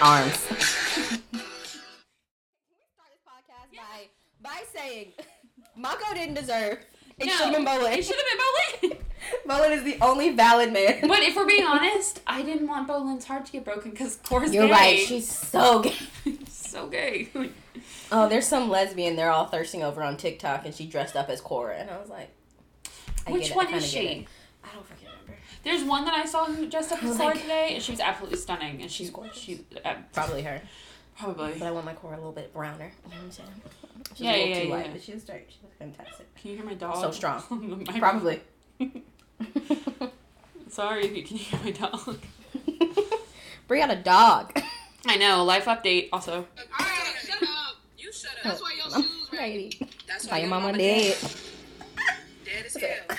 [0.00, 0.46] arms.
[0.46, 1.38] Can we
[2.92, 4.08] start this podcast by
[4.42, 5.12] by saying
[5.76, 6.78] Mako didn't deserve.
[7.18, 7.96] It No, should have been Bolin.
[7.96, 8.26] It should have
[8.90, 9.02] been Bolin.
[9.48, 11.08] Bolin is the only valid man.
[11.08, 14.52] but if we're being honest, I didn't want Bolin's heart to get broken because Korra's
[14.52, 14.72] You're gay.
[14.72, 14.98] right.
[14.98, 15.94] She's so gay.
[16.48, 17.30] so gay.
[18.12, 21.40] Oh, there's some lesbian they're all thirsting over on TikTok, and she dressed up as
[21.40, 22.28] Korra, and I was like,
[23.26, 23.98] I Which get it, one I is she?
[24.62, 24.95] I don't remember.
[25.66, 28.00] There's one that I saw who dressed up as Like- Korra today, and she was
[28.00, 28.80] absolutely stunning.
[28.80, 29.36] And she's She's gorgeous.
[29.36, 30.62] She uh, Probably her,
[31.18, 31.54] probably.
[31.58, 32.92] but I want my Korra a little bit browner.
[33.04, 33.48] You know what I'm saying?
[34.14, 34.92] She's Yeah, a little yeah, too yeah, light, yeah.
[34.92, 35.46] but she was straight.
[35.48, 36.34] She was fantastic.
[36.36, 36.96] Can you hear my dog?
[37.00, 37.42] So strong.
[37.50, 38.00] on the microphone?
[38.00, 38.40] Probably.
[40.68, 42.16] Sorry if you can hear my dog.
[43.68, 44.56] Bring out a dog.
[45.06, 45.42] I know.
[45.44, 46.10] Life update.
[46.12, 46.46] Also,
[46.78, 47.76] Alright, shut up.
[47.98, 48.42] You shut up.
[48.44, 49.40] That's why your I'm shoes right.
[49.40, 49.80] ready.
[50.06, 51.16] That's Why your mama dead?
[52.44, 53.16] Dead as hell.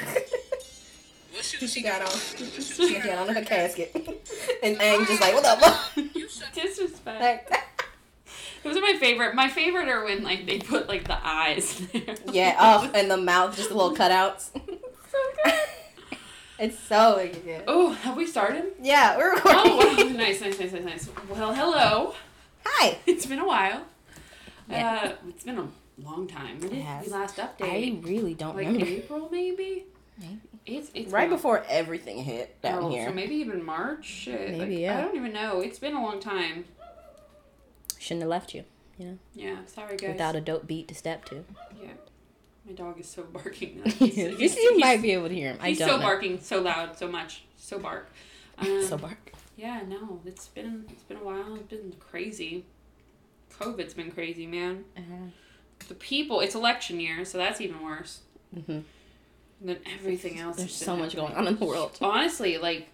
[1.52, 2.16] What shoes She she got got on.
[2.16, 2.62] on?
[2.62, 3.92] She got on her casket.
[4.64, 5.92] And Aang just like, what up?
[5.96, 7.22] You shut disrespect.
[7.52, 7.52] Like,
[8.64, 9.34] Those are my favorite.
[9.36, 12.16] My favorite are when like they put like the eyes there.
[12.31, 14.50] yeah, oh, and the mouth, just the little cutouts.
[14.53, 15.53] so good.
[16.59, 17.64] It's so good.
[17.68, 18.66] Oh, have we started?
[18.81, 19.62] Yeah, we're recording.
[19.64, 20.09] Oh, wow.
[20.18, 21.09] nice, nice, nice, nice, nice.
[21.30, 22.16] Well, hello.
[22.66, 22.98] Hi.
[23.06, 23.84] It's been a while.
[24.70, 25.02] Yeah.
[25.03, 25.68] Uh, it's been a
[26.03, 26.59] long time.
[26.59, 27.06] When It did has.
[27.06, 27.62] we last update?
[27.62, 28.86] I really don't like remember.
[28.88, 29.86] April, maybe.
[30.20, 30.40] Maybe.
[30.68, 33.08] It's it's Right been before everything hit down oh, here.
[33.08, 34.06] So maybe even March.
[34.06, 34.52] Shit.
[34.52, 34.98] Maybe, like, yeah.
[34.98, 35.62] I don't even know.
[35.62, 36.66] It's been a long time.
[37.98, 38.64] Shouldn't have left you
[38.98, 39.14] Yeah.
[39.34, 40.09] Yeah, sorry, guys.
[40.12, 41.46] without a dope beat to step to.
[41.82, 41.90] yeah.
[42.66, 43.82] My dog is so barking.
[43.86, 43.92] now.
[44.06, 45.58] you He's- you might be able to hear him.
[45.62, 46.00] I He's so know.
[46.00, 48.09] barking, so loud, so much, so bark.
[48.59, 49.31] Um, So bark.
[49.56, 51.56] Yeah, no, it's been it's been a while.
[51.56, 52.66] It's been crazy.
[53.59, 54.86] COVID's been crazy, man.
[54.98, 55.28] Uh-huh.
[55.88, 56.40] The people.
[56.42, 58.22] It's election year, so that's even worse.
[58.66, 58.80] hmm
[59.59, 60.58] And then everything else.
[60.58, 61.33] There's so much happening.
[61.33, 61.97] going on in the world.
[62.02, 62.89] Honestly, like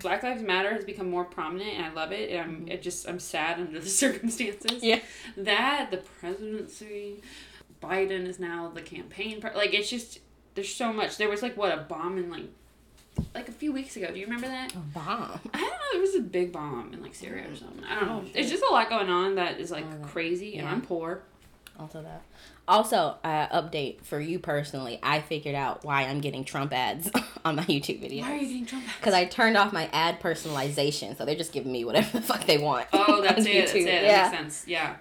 [0.00, 2.30] Black Lives Matter has become more prominent, and I love it.
[2.30, 2.68] And I'm mm-hmm.
[2.68, 4.82] it just I'm sad under the circumstances.
[4.82, 5.00] Yeah.
[5.36, 7.22] That the presidency,
[7.82, 9.40] Biden is now the campaign.
[9.40, 10.20] Pre- like it's just
[10.54, 11.16] there's so much.
[11.16, 12.46] There was like what a bomb in like
[13.34, 14.08] like a few weeks ago.
[14.12, 14.74] Do you remember that?
[14.74, 15.40] A bomb.
[15.52, 15.76] I don't know.
[15.92, 17.84] There was a big bomb in like Syria or something.
[17.84, 18.24] I don't know.
[18.24, 18.30] Oh.
[18.34, 20.68] It's just a lot going on that is like Oh, crazy, and.
[20.68, 21.22] I'm poor.
[21.80, 22.22] Also that.
[22.68, 25.00] Also, uh, update for you personally.
[25.02, 27.10] I figured out why I'm getting Trump ads
[27.44, 28.20] on my YouTube videos.
[28.22, 28.84] Why are you getting Trump?
[28.84, 28.96] ads?
[28.98, 32.44] Because I turned off my ad personalization, so they're just giving me whatever the fuck
[32.44, 32.86] they want.
[32.92, 33.54] Oh, that's it.
[33.54, 33.84] That's it.
[33.86, 34.22] That Yeah.
[34.28, 34.64] makes sense.
[34.68, 34.96] Yeah.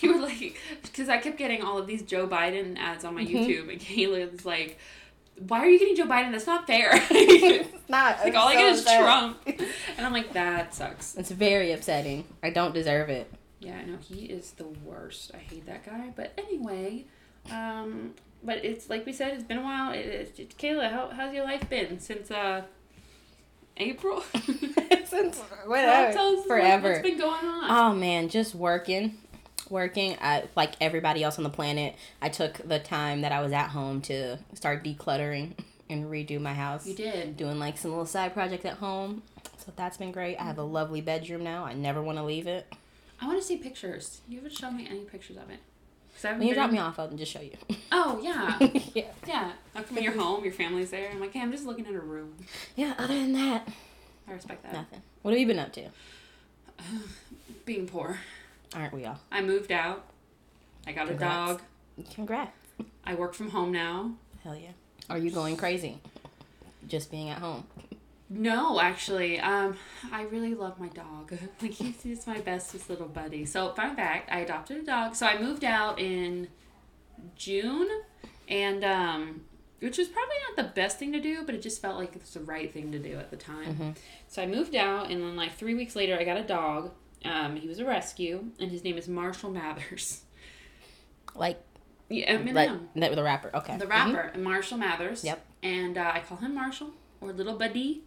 [0.00, 3.24] You were like, because I kept getting all of these Joe Biden ads on my
[3.24, 3.46] Mhm.
[3.48, 4.78] YouTube, and Kayla's like,
[5.48, 6.30] "Why are you getting Joe Biden?
[6.30, 8.18] That's not fair." like it's not.
[8.22, 9.00] I'm all I get is upset.
[9.00, 9.38] Trump,
[9.96, 11.16] and I'm like, that sucks.
[11.16, 12.26] It's very upsetting.
[12.44, 13.32] I don't deserve it.
[13.60, 15.32] Yeah, I know he is the worst.
[15.34, 16.12] I hate that guy.
[16.14, 17.04] But anyway,
[17.50, 19.92] um, but it's like we said, it's been a while.
[19.92, 22.62] It, it's it's- Kayla, how how's your life been since uh
[23.76, 24.22] April?
[25.06, 26.90] Since whatever, forever.
[26.90, 27.70] What's been going on?
[27.70, 29.16] Oh man, just working,
[29.70, 30.16] working.
[30.20, 31.94] I like everybody else on the planet.
[32.20, 35.52] I took the time that I was at home to start decluttering
[35.88, 36.86] and redo my house.
[36.86, 37.38] you did.
[37.38, 39.22] Doing like some little side projects at home.
[39.56, 40.36] So that's been great.
[40.36, 41.64] I have a lovely bedroom now.
[41.64, 42.70] I never want to leave it.
[43.20, 44.20] I want to see pictures.
[44.28, 45.58] You haven't shown me any pictures of it.
[46.22, 47.52] When you drop me off, I'll just show you.
[47.90, 48.58] Oh yeah,
[48.94, 49.04] yeah.
[49.26, 49.52] yeah.
[49.74, 50.44] I'll come in your home.
[50.44, 51.10] Your family's there.
[51.10, 52.34] I'm like, hey, I'm just looking at a room.
[52.76, 52.94] Yeah.
[52.98, 53.66] Other than that,
[54.28, 54.72] I respect that.
[54.72, 55.02] nothing.
[55.22, 55.88] What have you been up to?
[57.64, 58.18] Being poor.
[58.74, 59.18] Aren't we all?
[59.32, 60.04] I moved out.
[60.86, 61.50] I got Congrats.
[61.52, 61.62] a dog.
[62.14, 62.52] Congrats.
[63.04, 64.12] I work from home now.
[64.44, 64.70] Hell yeah.
[65.10, 65.98] Are you going crazy?
[66.86, 67.64] Just being at home.
[68.30, 69.76] No, actually, um,
[70.12, 71.32] I really love my dog.
[71.62, 73.46] like he's, he's my bestest little buddy.
[73.46, 75.14] So fun fact, I adopted a dog.
[75.16, 76.48] So I moved out in
[77.36, 77.88] June,
[78.48, 79.40] and um,
[79.80, 82.20] which was probably not the best thing to do, but it just felt like it
[82.20, 83.74] was the right thing to do at the time.
[83.74, 83.96] Mhm.
[84.28, 86.92] So I moved out, and then like three weeks later, I got a dog.
[87.24, 90.22] Um, he was a rescue, and his name is Marshall Mathers.
[91.34, 91.60] Like,
[92.10, 92.88] Yeah, like Eminem.
[92.96, 93.50] that the rapper.
[93.54, 93.76] Okay.
[93.76, 93.90] The Mhm.
[94.14, 95.22] rapper, Marshall Mathers.
[95.24, 95.44] Yep.
[95.62, 96.90] And uh, I call him Marshall
[97.20, 98.02] or Little Buddy.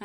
[0.00, 0.04] Uh,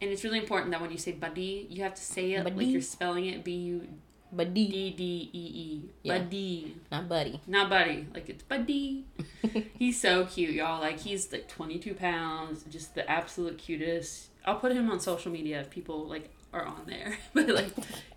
[0.00, 2.54] and it's really important that when you say buddy, you have to say it like
[2.58, 3.88] you're spelling it B U
[4.32, 6.08] But D, D D E E.
[6.08, 6.76] Buddy.
[6.90, 7.40] not buddy.
[7.46, 8.06] Not buddy.
[8.12, 9.04] Like it's buddy.
[9.78, 10.80] he's so cute, y'all.
[10.80, 14.28] Like he's like 22 pounds, just the absolute cutest.
[14.44, 17.18] I'll put him on social media if people like are on there.
[17.34, 17.70] but like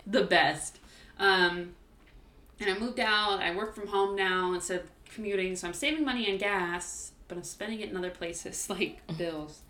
[0.07, 0.79] the best.
[1.19, 1.75] Um,
[2.59, 3.41] and I moved out.
[3.41, 7.37] I work from home now instead of commuting, so I'm saving money on gas, but
[7.37, 9.61] I'm spending it in other places like bills.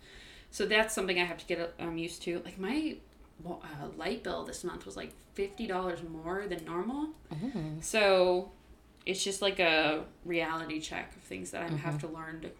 [0.56, 2.40] So that's something I have to get um, used to.
[2.42, 2.96] Like my
[3.44, 7.10] well, uh, light bill this month was like fifty dollars more than normal.
[7.30, 7.84] Mhm.
[7.84, 8.52] So
[9.04, 12.50] it's just like a reality check of things that I have to learn to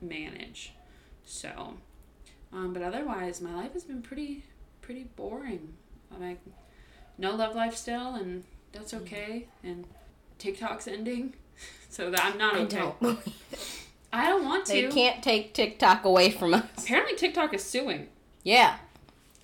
[0.00, 0.72] manage.
[1.24, 1.74] So,
[2.52, 4.44] um, but otherwise, my life has been pretty
[4.80, 5.74] pretty boring.
[6.14, 6.38] I'm like
[7.18, 9.48] no love life still, and that's okay.
[9.64, 9.84] And
[10.38, 11.34] TikTok's ending,
[11.90, 12.92] so that I'm not okay.
[14.12, 14.26] don't believe it.
[14.26, 14.72] I don't want to.
[14.72, 16.64] They can't take TikTok away from us.
[16.78, 18.08] Apparently, TikTok is suing.
[18.42, 18.76] Yeah.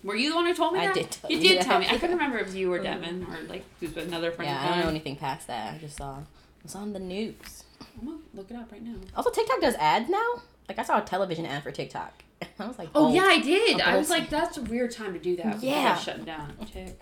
[0.05, 0.95] Were you the one who told me I that?
[0.95, 1.65] did tell you you did that.
[1.67, 1.87] tell me.
[1.87, 4.51] I couldn't remember if you or Devin or like who's another friend.
[4.51, 5.75] Yeah, I don't know anything past that.
[5.75, 6.25] I just saw it
[6.65, 7.65] was on the news.
[8.01, 8.95] I'm gonna look it up right now.
[9.17, 10.43] Also, TikTok does ads now.
[10.69, 12.23] Like I saw a television ad for TikTok.
[12.59, 13.81] I was like, Oh, oh yeah, I did.
[13.81, 15.63] I was like, that's a weird time to do that.
[15.63, 15.97] Yeah.
[15.97, 16.53] Shutting down.
[16.73, 16.99] Tick.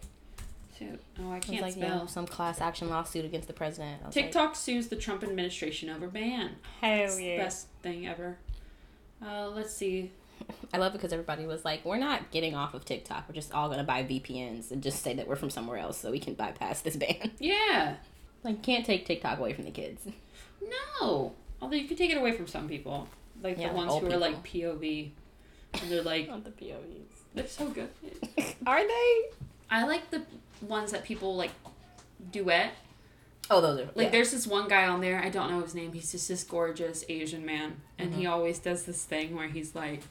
[1.20, 2.08] Oh, I can't like yeah, spell.
[2.08, 4.04] some class action lawsuit against the president.
[4.04, 6.56] Was like, TikTok sues the Trump administration over ban.
[6.80, 8.38] Hell the best thing ever.
[9.24, 10.10] Uh, let's see.
[10.72, 13.24] I love it because everybody was like, "We're not getting off of TikTok.
[13.28, 16.10] We're just all gonna buy VPNs and just say that we're from somewhere else so
[16.10, 17.96] we can bypass this ban." Yeah.
[18.42, 20.06] Like, can't take TikTok away from the kids.
[21.00, 21.34] No.
[21.60, 23.06] Although you could take it away from some people,
[23.42, 25.10] like Yeah, the ones who are like POV.
[25.74, 27.20] And they're like, Not the POVs.
[27.34, 27.90] they're so good.
[28.66, 29.22] Are they?
[29.70, 30.22] I like the
[30.62, 31.52] ones that people like
[32.32, 32.72] duet.
[33.52, 34.08] Oh, those are Like yeah.
[34.10, 37.04] there's this one guy on there, I don't know his name, he's just this gorgeous
[37.08, 37.80] Asian man.
[37.98, 38.20] And Mm-hmm.
[38.20, 40.02] he always does this thing where he's like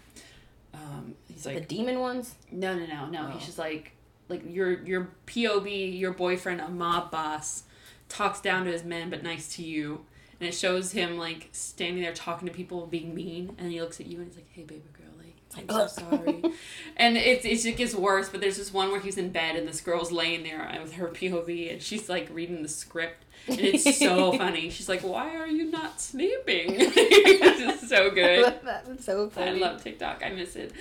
[0.74, 2.36] um he's like the demon ones.
[2.52, 3.28] No no no no.
[3.28, 3.32] Oh.
[3.38, 3.92] He's just like
[4.28, 7.64] like your your POB, your boyfriend, a mob boss,
[8.10, 10.06] talks down to his men but nice to you.
[10.40, 14.00] And it shows him like standing there talking to people being mean and he looks
[14.00, 15.12] at you and he's like, Hey baby girl,
[15.58, 16.44] I'm so sorry.
[16.98, 19.68] and it's it just gets worse, but there's this one where he's in bed and
[19.68, 23.98] this girl's laying there with her POV and she's like reading the script and it's
[23.98, 24.70] so funny.
[24.70, 28.54] She's like, "Why are you not sleeping?" it's just so good.
[28.64, 29.50] That's so funny.
[29.50, 30.22] I love TikTok.
[30.24, 30.72] I miss it.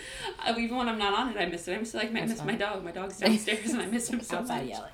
[0.46, 1.74] Uh, even when I'm not on it, I miss it.
[1.74, 2.84] I miss it like I miss my dog.
[2.84, 4.64] My dog's downstairs and I miss him so much.
[4.64, 4.90] yelling.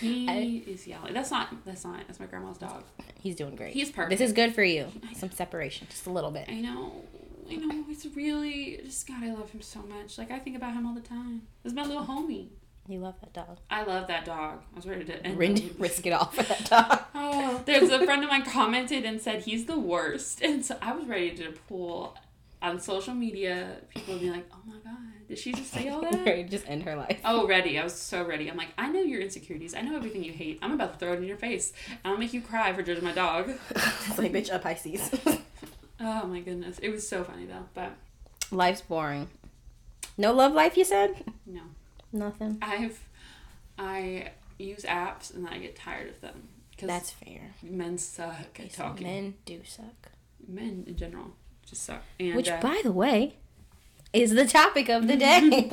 [0.00, 1.12] He I- is yelling.
[1.14, 1.48] That's not.
[1.64, 2.00] That's not.
[2.06, 2.82] That's my grandma's dog.
[3.20, 3.74] He's doing great.
[3.74, 4.10] He's perfect.
[4.18, 4.86] This is good for you.
[5.16, 6.46] Some separation, just a little bit.
[6.48, 7.02] I know.
[7.50, 7.84] I know.
[7.88, 9.22] It's really just God.
[9.22, 10.18] I love him so much.
[10.18, 11.42] Like I think about him all the time.
[11.64, 12.48] Is my little homie.
[12.86, 13.58] You love that dog.
[13.70, 14.60] I love that dog.
[14.72, 15.38] I was ready to end.
[15.38, 17.00] Rin- the- risk it all for that dog.
[17.14, 20.92] Oh, there's a friend of mine commented and said he's the worst, and so I
[20.92, 22.14] was ready to pull
[22.60, 23.78] on social media.
[23.88, 24.98] People would be like, "Oh my god,
[25.28, 27.20] did she just say all that?" Ready to just end her life.
[27.24, 27.78] Oh, ready.
[27.78, 28.50] I was so ready.
[28.50, 29.74] I'm like, I know your insecurities.
[29.74, 30.58] I know everything you hate.
[30.60, 31.72] I'm about to throw it in your face.
[32.04, 33.50] I'll make you cry for judging my dog.
[33.70, 35.10] it's like, bitch, a Pisces.
[36.00, 36.78] Oh my goodness.
[36.80, 37.66] It was so funny though.
[37.74, 37.92] But
[38.50, 39.28] Life's boring.
[40.16, 41.24] No love life, you said?
[41.46, 41.62] no.
[42.12, 42.58] Nothing.
[42.62, 43.00] I've
[43.78, 46.48] I use apps and I get tired of them.
[46.70, 47.54] Because That's fair.
[47.62, 49.06] men suck at so talking.
[49.06, 50.10] men do suck.
[50.46, 51.32] Men in general
[51.66, 52.02] just suck.
[52.20, 53.36] And Which, uh, by the way,
[54.12, 55.70] is the topic of the day.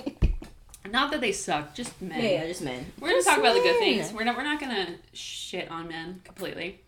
[0.89, 2.23] not that they suck, just men.
[2.23, 2.85] Yeah, just men.
[2.99, 4.11] We're gonna talk about the good things.
[4.13, 6.81] We're not we're not gonna shit on men completely.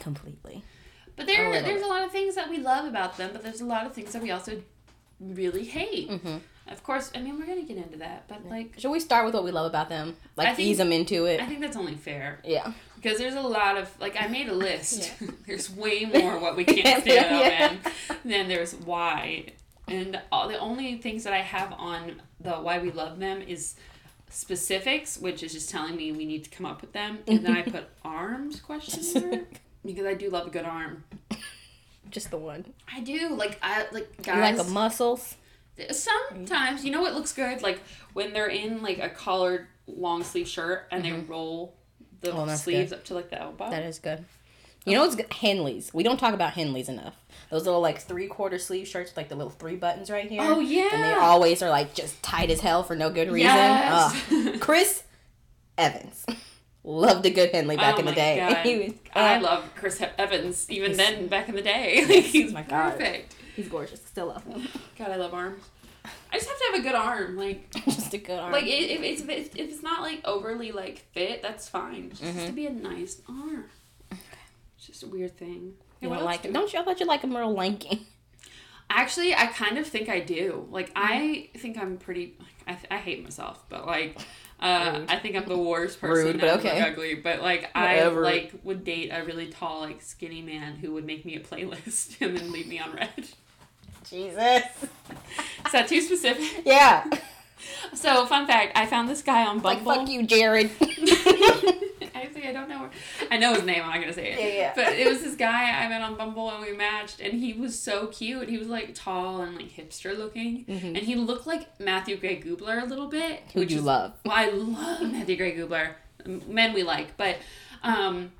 [0.00, 0.62] Completely.
[1.18, 3.60] But there, A there's a lot of things that we love about them, but there's
[3.60, 4.62] a lot of things that we also
[5.20, 6.08] really hate.
[6.10, 6.36] Mm-hmm.
[6.68, 9.34] Of course, I mean we're gonna get into that, but like Should we start with
[9.34, 10.16] what we love about them?
[10.36, 11.40] Like think- ease them into it.
[11.40, 12.72] I think that's only fair yeah.
[12.96, 15.12] because there's a lot of like I made a list.
[15.46, 17.92] there's way more what we can't stand about Yeah.
[18.24, 19.46] than there's why,
[19.88, 23.74] and all, the only things that I have on the why we love them is
[24.28, 27.56] specifics, which is just telling me we need to come up with them, and then
[27.56, 31.04] I put arms question mark because I do love a good arm.
[32.10, 32.64] Just the one.
[32.92, 34.56] I do like I like You guys.
[34.56, 35.36] like the muscles?
[35.90, 37.80] Sometimes you know what looks good, like
[38.12, 41.30] when they're in like a collared long sleeve shirt and they mm-hmm.
[41.30, 41.74] roll
[42.20, 43.70] the Oh, sleeves up to like the elbow.
[43.70, 44.24] That is good.
[44.84, 45.28] You know what's good?
[45.28, 45.92] Henleys.
[45.92, 47.14] We don't talk about Henleys enough.
[47.50, 50.40] Those little like three quarter sleeve shirts with like the little three buttons right here.
[50.42, 50.88] Oh, yeah.
[50.92, 53.50] And they always are like just tight as hell for no good reason.
[53.50, 54.58] Yes.
[54.60, 55.02] Chris
[55.76, 56.24] Evans.
[56.90, 58.60] Loved a good Henley back Oh in the day.
[58.64, 62.04] He was, I love Chris Evans even then back in the day.
[62.08, 62.92] Like he's my God.
[62.92, 63.34] perfect.
[63.54, 64.00] He's gorgeous.
[64.04, 64.66] Still love him.
[64.98, 65.62] God, I love arms.
[66.32, 67.36] I just have to have a good arm.
[67.36, 68.52] Like just a good arm.
[68.52, 69.20] like if it's
[69.54, 72.08] if it's not like overly like fit, that's fine.
[72.10, 72.46] Just Mm-hmm.
[72.46, 73.66] to be a nice arm.
[74.78, 75.74] It's just a weird thing.
[76.00, 76.54] you what don't like do him.
[76.54, 76.80] Don't you?
[76.80, 78.06] I thought you like him real lanky.
[78.88, 80.66] Actually, I kind of think I do.
[80.70, 81.02] Like, Mm-hmm.
[81.54, 82.34] I think I'm pretty.
[82.38, 84.18] Like, I, I hate myself, but like,
[84.60, 86.32] uh, I think I'm the worst person.
[86.32, 86.80] Rude, but okay.
[86.80, 88.26] Ugly, but like, Whatever.
[88.26, 91.40] I like would date a really tall, like skinny man who would make me a
[91.40, 93.28] playlist and then leave me on red.
[94.08, 94.64] Jesus.
[95.66, 96.64] Is that too specific?
[96.66, 97.04] Yeah.
[97.92, 99.84] So, fun fact: I found this guy on Bumble.
[99.84, 100.70] Like fuck you, Jared.
[102.22, 102.80] Actually, I don't know.
[102.80, 102.90] Where,
[103.30, 103.82] I know his name.
[103.82, 104.38] I'm not gonna say it.
[104.38, 104.72] Yeah, yeah.
[104.74, 107.78] But it was this guy I met on Bumble and we matched, and he was
[107.78, 108.48] so cute.
[108.48, 112.82] He was like tall and like hipster looking, and he looked like Matthew Gray Gubler
[112.82, 113.42] a little bit.
[113.54, 114.12] Who which you is- love?
[114.24, 115.94] Well, I love Matthew Gray Gubler.
[116.26, 117.36] Men we like, but
[117.82, 118.32] um,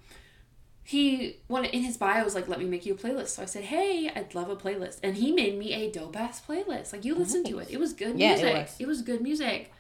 [0.85, 3.45] he wanted in his bio was like, "Let me make you a playlist." So I
[3.45, 6.93] said, "Hey, I'd love a playlist," and he made me a dope ass playlist.
[6.93, 8.55] Like you listen to it, it was good Yeah, it music.
[8.55, 8.77] was.
[8.81, 9.71] it was good music.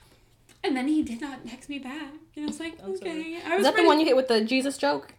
[0.68, 2.12] And then he did not text me back.
[2.36, 3.10] And I was like, I'm sorry.
[3.10, 3.40] okay.
[3.44, 5.14] I Is was that the one you hit with the Jesus joke?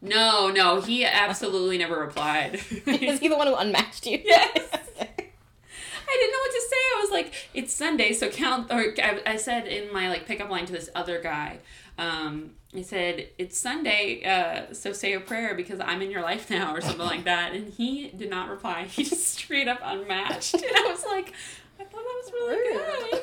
[0.00, 2.54] No, no, he absolutely never replied.
[2.86, 4.20] Is he the one who unmatched you?
[4.24, 4.50] Yes.
[4.94, 6.76] I didn't know what to say.
[6.76, 10.50] I was like, "It's Sunday, so count." Or I, I said in my like pickup
[10.50, 11.58] line to this other guy,
[11.98, 16.50] um, I said, "It's Sunday, uh, so say a prayer because I'm in your life
[16.50, 17.54] now," or something like that.
[17.54, 18.84] And he did not reply.
[18.90, 21.32] He just straight up unmatched, and I was like,
[21.80, 23.10] "I thought that was really Rude.
[23.12, 23.22] good."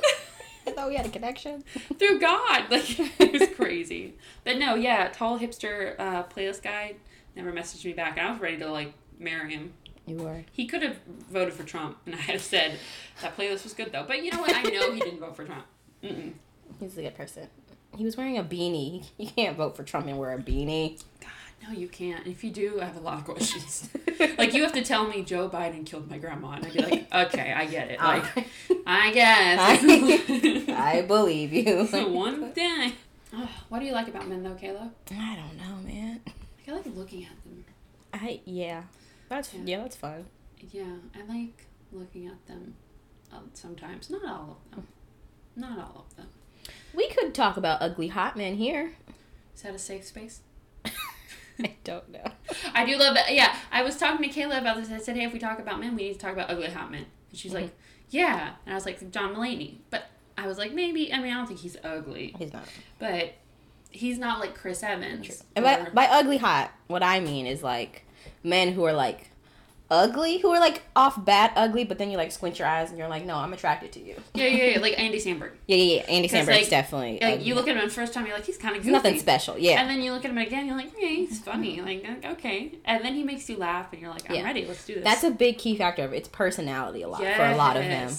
[0.70, 1.64] I thought we had a connection.
[2.00, 4.16] Through God, like it was crazy.
[4.44, 6.96] But no, yeah, tall hipster uh, playlist guy
[7.36, 8.18] never messaged me back.
[8.18, 9.74] And I was ready to like marry him.
[10.06, 10.44] You were.
[10.52, 10.98] He could have
[11.30, 12.80] voted for Trump, and I had said
[13.22, 14.06] that playlist was good though.
[14.08, 14.56] But you know what?
[14.56, 15.66] I know he didn't vote for Trump.
[16.04, 16.34] Mm-mm.
[16.80, 17.48] He's a good person.
[17.98, 19.06] He was wearing a beanie.
[19.18, 21.02] You can't vote for Trump and wear a beanie.
[21.20, 21.30] God,
[21.64, 22.26] no, you can't.
[22.26, 23.90] If you do, I have a lot of questions.
[24.38, 27.14] like you have to tell me Joe Biden killed my grandma, and I'd be like,
[27.28, 28.00] okay, I get it.
[28.00, 28.24] Like,
[28.88, 29.60] I guess.
[30.70, 31.86] I believe you.
[31.88, 32.94] So one day.
[33.34, 34.90] Oh, what do you like about men though, Kayla?
[35.12, 36.22] I don't know, man.
[36.26, 37.66] Like, I like looking at them.
[38.14, 38.84] I yeah,
[39.28, 39.62] that's Yeah.
[39.66, 40.26] yeah, that's fun.
[40.72, 42.74] Yeah, I like looking at them.
[43.32, 44.88] Um, sometimes, not all of them.
[45.56, 46.28] Not all of them.
[46.96, 48.94] We could talk about ugly hot men here.
[49.56, 50.42] Is that a safe space?
[51.64, 52.24] I don't know.
[52.74, 53.34] I do love that.
[53.34, 54.92] Yeah, I was talking to Kayla about this.
[54.92, 56.92] I said, "Hey, if we talk about men, we need to talk about ugly hot
[56.92, 57.76] men." And she's like, mm-hmm.
[58.10, 61.12] "Yeah," and I was like, "John Mulaney," but I was like, maybe.
[61.12, 62.64] I mean, I don't think he's ugly, He's not.
[62.98, 63.34] but
[63.92, 65.44] he's not like Chris Evans.
[65.56, 68.06] And by, by ugly hot, what I mean is like
[68.44, 69.29] men who are like
[69.92, 72.98] ugly, who are like off bat ugly, but then you like squint your eyes and
[72.98, 74.16] you're like, no, I'm attracted to you.
[74.34, 75.52] yeah, yeah, yeah, like Andy Samberg.
[75.68, 76.02] Yeah, yeah, yeah.
[76.04, 77.20] Andy Samberg's like- definitely.
[77.22, 77.46] Like ugly.
[77.46, 78.92] you look at him the first time, you're like, he's kind of goofy.
[78.92, 79.58] nothing special.
[79.58, 79.82] Yeah.
[79.82, 81.82] And then you look at him again, you're like, okay, he's funny.
[81.82, 82.74] Like, okay.
[82.86, 84.44] And then he makes you laugh, and you're like, I'm Yeah.
[84.44, 84.66] ready.
[84.66, 85.04] Let's do this.
[85.04, 86.18] That's a big key factor of it.
[86.18, 88.12] it's personality a lot for a lot of them.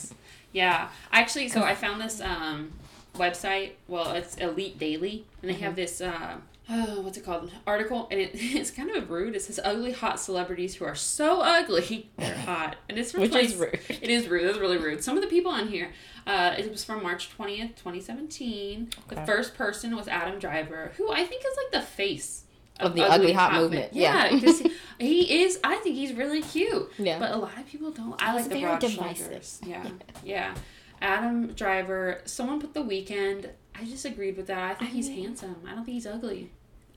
[0.52, 0.88] Yeah.
[1.12, 2.72] Actually, so I found this um,
[3.14, 3.72] website.
[3.88, 5.80] Well, it's Elite Daily, and they have Mm-hmm.
[5.80, 6.00] this.
[6.00, 6.36] Uh,
[6.70, 7.50] oh, what's it called?
[7.66, 9.34] Article, and it, it's kind of rude.
[9.34, 13.54] It says ugly hot celebrities who are so ugly they're hot, and it's Which replaced.
[13.54, 13.80] is rude.
[13.88, 14.44] It is rude.
[14.44, 15.02] It's really rude.
[15.04, 15.90] Some of the people on here.
[16.26, 18.90] Uh, it was from March twentieth, twenty seventeen.
[19.08, 22.44] The first person was Adam Driver, who I think is like the face
[22.78, 24.40] Of the ugly hot movement, Yeah, yeah.
[24.40, 24.60] 'cause
[24.98, 25.58] he, he is.
[25.64, 26.92] I think he's really cute.
[26.98, 27.18] Yeah.
[27.18, 28.20] But a lot of people don't.
[28.22, 29.16] I like He's the very broad divisive.
[29.16, 29.60] shoulders.
[29.66, 29.86] Yeah,
[30.24, 30.54] yeah.
[31.00, 32.20] Adam Driver.
[32.26, 33.48] Someone put the Weeknd.
[33.74, 34.72] I just agreed with that.
[34.72, 35.56] I think I he's mean- handsome.
[35.66, 36.50] I don't think he's ugly.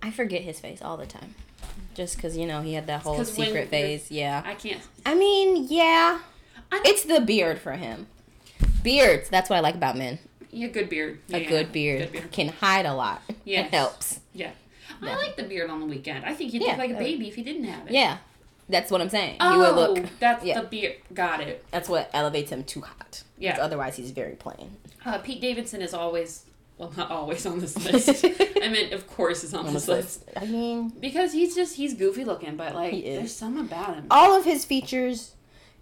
[0.04, 1.34] I forget his face all the time.
[1.96, 4.12] Just because, you know, he had that whole secret phase.
[4.12, 4.42] Yeah.
[4.46, 4.82] I can't.
[5.06, 6.20] I mean, yeah.
[6.72, 8.08] I- It's the beard for him.
[8.84, 10.20] Beards, that's what I like about men.
[10.52, 11.20] Yeah, good beard.
[11.32, 12.32] A Yeah, good beard Good beard.
[12.32, 13.22] can hide a lot.
[13.46, 14.20] Yeah, It helps.
[14.34, 14.52] Yeah.
[15.02, 15.16] I Yeah.
[15.18, 16.24] like the beard on the Weeknd.
[16.26, 17.94] I think he'd look like a baby if he didn't have it.
[17.94, 18.18] Yeah.
[18.70, 19.38] That's what I'm saying.
[19.40, 20.10] Oh, he would look.
[20.20, 20.60] that's yeah.
[20.62, 20.96] the beard.
[21.14, 21.64] Got it.
[21.72, 23.24] That's what elevates him too hot.
[23.38, 23.58] Yeah.
[23.60, 24.78] Otherwise, he's very plain.
[25.06, 26.46] Uh, Pete Davidson is always,
[26.78, 28.26] well, not always on this list.
[28.62, 30.26] I mean, of course, is on, On this list.
[30.28, 30.38] list.
[30.38, 34.08] I mean, Because he's just, he's goofy looking, but like, there's some about him.
[34.12, 35.32] all of his features.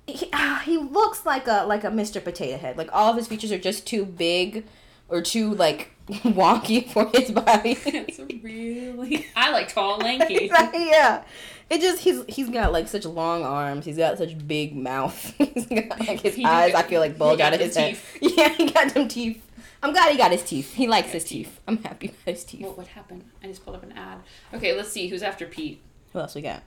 [0.07, 2.21] He, ah, he looks like a like a Mr.
[2.23, 2.77] Potato Head.
[2.77, 4.65] Like all of his features are just too big,
[5.07, 7.77] or too like wonky for his body.
[7.85, 10.49] it's really, I like tall, lanky.
[10.73, 11.23] yeah.
[11.69, 13.85] It just he's he's got like such long arms.
[13.85, 15.33] He's got such big mouth.
[15.37, 16.73] he's got like his eyes.
[16.73, 17.91] I feel like bulge out of his head.
[18.19, 18.35] teeth.
[18.37, 19.41] Yeah, he got them teeth.
[19.83, 20.73] I'm glad he got his teeth.
[20.73, 21.59] He likes his teeth.
[21.67, 22.61] I'm happy about his teeth.
[22.65, 23.23] What would happen?
[23.43, 24.19] I just pulled up an ad.
[24.53, 25.81] Okay, let's see who's after Pete.
[26.13, 26.61] Who else we got?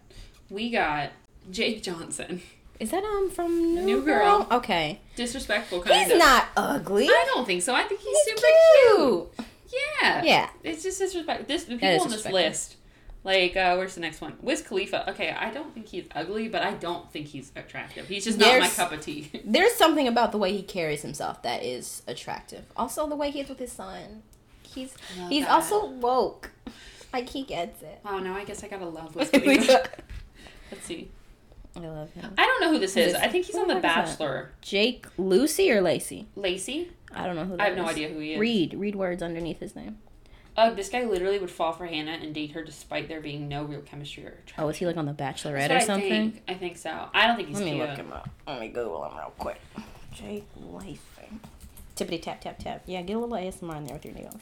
[0.50, 1.11] We got
[1.50, 2.42] Jake Johnson.
[2.80, 4.38] Is that um from New, New Girl?
[4.44, 4.59] Girl.
[4.59, 5.00] Okay.
[5.14, 6.18] Disrespectful kind He's of.
[6.18, 7.06] not ugly.
[7.09, 7.73] I don't think so.
[7.75, 8.47] I think he's, He's super
[8.87, 9.37] cute.
[9.37, 9.49] cute.
[10.02, 10.23] Yeah.
[10.25, 10.49] Yeah.
[10.64, 11.47] It's just disrespectful.
[11.47, 12.76] This the people on this list.
[13.25, 14.35] Like, uh, where's the next one?
[14.43, 15.11] Wiz Khalifa.
[15.11, 18.07] Okay, I don't think he's ugly, but I don't think he's attractive.
[18.07, 19.31] He's just not my cup of tea.
[19.45, 22.66] There's something about the way he carries himself that is attractive.
[22.76, 24.23] Also, the way he is with his son.
[24.62, 25.50] He's Love he's that.
[25.52, 26.50] also woke.
[27.14, 28.00] Like he gets it.
[28.04, 29.88] Wow, now I guess I gotta love Wiz Khalifa.
[30.73, 31.11] Let's see.
[31.76, 32.35] I love him.
[32.37, 33.12] I don't know who this is.
[33.12, 34.19] is- I think he's on The the heck is that?
[34.19, 34.50] Bachelor.
[34.61, 36.26] Jake Lucy or Lacey?
[36.37, 36.90] Lacey?
[37.14, 37.57] I don't know who.
[37.57, 38.40] That I have no idea who he is.
[38.40, 39.97] Read read words underneath his name.
[40.56, 43.64] Uh, this guy literally would fall for Hannah and date her despite there being no
[43.64, 44.62] real chemistry or attraction.
[44.64, 46.32] Oh, is he like on the Bachelorette or what I something?
[46.32, 46.42] think.
[46.46, 47.08] I think so.
[47.12, 47.88] I don't think he's Let me cute.
[47.88, 48.28] look him up.
[48.46, 49.61] Let me Google him real quick.
[50.12, 50.99] Jake Lacey.
[51.96, 52.82] Tippity tap tap tap.
[52.87, 54.37] Yeah, get a little ASMR in there with your nails.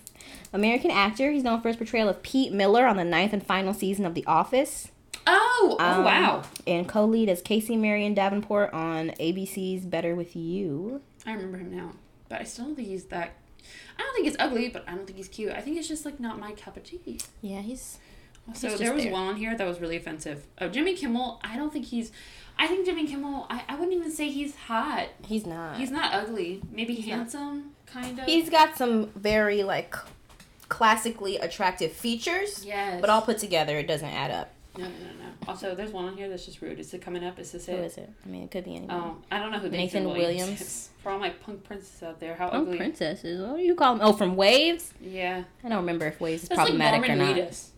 [0.52, 1.30] American actor.
[1.30, 4.14] He's known for his portrayal of Pete Miller on the ninth and final season of
[4.14, 4.88] The Office.
[5.26, 6.42] Oh, oh Um, wow.
[6.66, 11.00] And co-lead as Casey Marion Davenport on ABC's Better with You.
[11.26, 11.92] I remember him now.
[12.28, 13.32] But I still don't think he's that.
[13.98, 15.52] I don't think it's ugly, but I don't think he's cute.
[15.52, 17.18] I think it's just like not my cup of tea.
[17.40, 17.98] Yeah, he's
[18.54, 19.12] So just there was there.
[19.12, 20.44] one on here that was really offensive.
[20.60, 21.40] Oh, Jimmy Kimmel.
[21.44, 22.12] I don't think he's.
[22.58, 23.46] I think Jimmy Kimmel.
[23.50, 25.08] I, I wouldn't even say he's hot.
[25.26, 25.76] he's not.
[25.78, 26.60] He's not ugly.
[26.70, 27.04] Maybe not.
[27.04, 27.72] handsome.
[27.86, 28.26] kind of.
[28.26, 29.94] He's got some very like
[30.68, 34.52] classically attractive features, yes, but all put together, it doesn't add up.
[34.78, 35.21] no, no, no, no.
[35.48, 36.78] Also, there's one on here that's just rude.
[36.78, 37.38] Is it coming up?
[37.38, 37.84] Is this Who it?
[37.84, 38.10] is it?
[38.24, 38.94] I mean, it could be anyone.
[38.96, 40.40] Oh, um, I don't know who Nathan Nathan, Williams.
[40.40, 40.88] Williams.
[41.02, 42.76] For all my punk princesses out there, how Oh, ugly.
[42.76, 43.40] princesses.
[43.40, 44.06] What do you call them?
[44.06, 44.90] Oh, from Wavves.
[45.00, 47.36] Yeah, I don't remember if Wavves is that's like problematic Norman or not.
[47.36, 47.68] Reedus.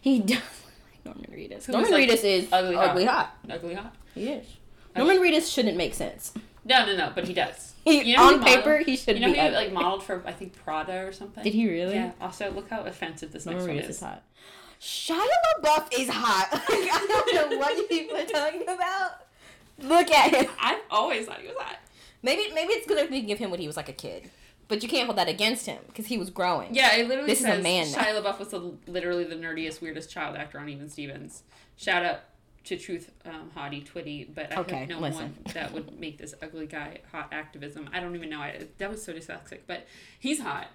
[0.00, 0.38] He does
[1.04, 1.64] Norman Reedus.
[1.64, 3.34] Who Norman is, like, Reedus is ugly ugly, hot.
[3.48, 3.50] hot.
[3.56, 3.94] Ugly hot.
[4.14, 4.46] He is.
[4.96, 6.32] Norman Reedus shouldn't make sense.
[6.64, 7.12] No, no, no.
[7.14, 7.74] But he does.
[7.84, 9.56] He, You know on he paper, modeled- he should You know, be he ugly.
[9.56, 11.42] like modeled for I think Prada or something.
[11.42, 11.94] Did he really?
[11.94, 12.10] Yeah.
[12.20, 13.96] Also, look how offensive this next Norman one Reedus is.
[13.96, 14.22] is hot.
[14.80, 15.18] Shia
[15.62, 16.48] LaBeouf is hot.
[16.52, 19.10] Like, I don't know what you people are talking about.
[19.80, 20.50] Look at him.
[20.60, 21.76] I've always thought he was hot.
[22.22, 24.30] Maybe maybe it's because I'm thinking of him when he was like a kid.
[24.68, 26.74] But you can't hold that against him because he was growing.
[26.74, 27.98] Yeah, it literally This is a man now.
[27.98, 31.42] Shia LaBeouf was the, literally the nerdiest, weirdest child actor on Even Stevens.
[31.76, 32.20] Shout out
[32.64, 35.22] to Truth um, Hottie Twitty, but I Okay, have no listen.
[35.22, 37.88] one that would make this ugly guy hot activism.
[37.94, 38.40] I don't even know.
[38.40, 39.86] I, that was so dyslexic, but
[40.18, 40.66] he's hot.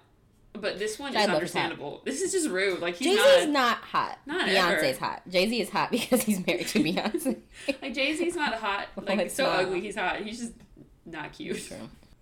[0.58, 2.00] But this one is understandable.
[2.04, 2.80] This is just rude.
[2.80, 3.78] Like Jay he's Z is not.
[3.78, 4.18] hot.
[4.24, 5.04] Not Beyonce's ever.
[5.04, 5.22] hot.
[5.28, 7.36] Jay Z is hot because he's married to Beyonce.
[7.82, 8.86] Like Jay Z's not hot.
[9.04, 9.60] Like it's so not.
[9.60, 9.80] ugly.
[9.80, 10.20] He's hot.
[10.20, 10.52] He's just
[11.04, 11.56] not cute.
[11.56, 11.76] Jay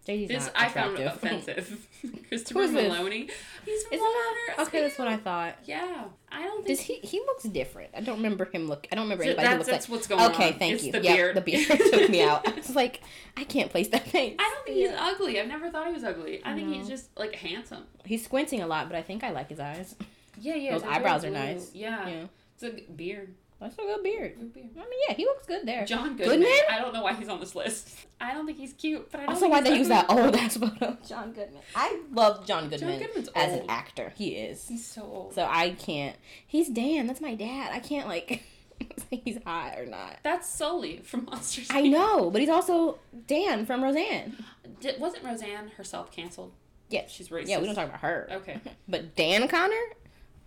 [0.04, 1.86] Z's This I found offensive.
[2.28, 2.66] Christopher?
[2.68, 3.28] Maloney.
[3.64, 4.80] He's Isn't that okay?
[4.80, 5.54] That's what I thought.
[5.64, 6.94] Yeah, I don't think Does he?
[7.02, 7.90] He looks different.
[7.96, 8.88] I don't remember him look.
[8.90, 9.96] I don't remember anybody who that's, looks that's like.
[9.96, 10.30] what's going on.
[10.32, 10.92] Okay, thank It's you.
[10.92, 11.36] The Yep, beard.
[11.36, 12.48] the beard took me out.
[12.48, 13.00] I was like,
[13.36, 14.34] I can't place that face.
[14.38, 15.40] I don't think he's ugly.
[15.40, 16.40] I've never thought he was ugly.
[16.44, 17.84] I think he's just like handsome.
[18.04, 19.94] He's squinting a lot, but I think I like his eyes.
[20.40, 20.72] Yeah, yeah.
[20.72, 21.70] Those eyebrows are nice.
[21.74, 22.08] Yeah.
[22.08, 23.34] Yeah, it's a beard.
[23.62, 24.34] That's a good beard.
[24.38, 24.68] Good beard.
[24.76, 25.84] I mean, yeah, he looks good there.
[25.86, 26.40] John Goodman?
[26.40, 26.58] Goodman.
[26.70, 27.88] I don't know why he's on this list.
[28.20, 30.10] I don't think he's cute, but I don't Also, think why he's they use that
[30.10, 30.96] old ass photo?
[31.08, 31.62] John Goodman.
[31.74, 34.12] I love John Goodman Goodman's as an actor.
[34.16, 34.68] He is.
[34.68, 35.34] He's so old.
[35.34, 36.16] So I can't.
[36.46, 37.06] He's Dan.
[37.06, 37.70] That's my dad.
[37.72, 38.42] I can't like
[39.10, 40.18] he's hot or not.
[40.22, 41.68] That's Sully from Monsters.
[41.70, 44.36] I know, but he's also Dan from Roseanne.
[44.80, 46.52] Did, wasn't Roseanne herself canceled?
[46.88, 47.48] Yeah, She's racist.
[47.48, 47.58] yeah.
[47.58, 48.28] We don't talk about her.
[48.30, 48.60] Okay.
[48.88, 49.74] But Dan Connor,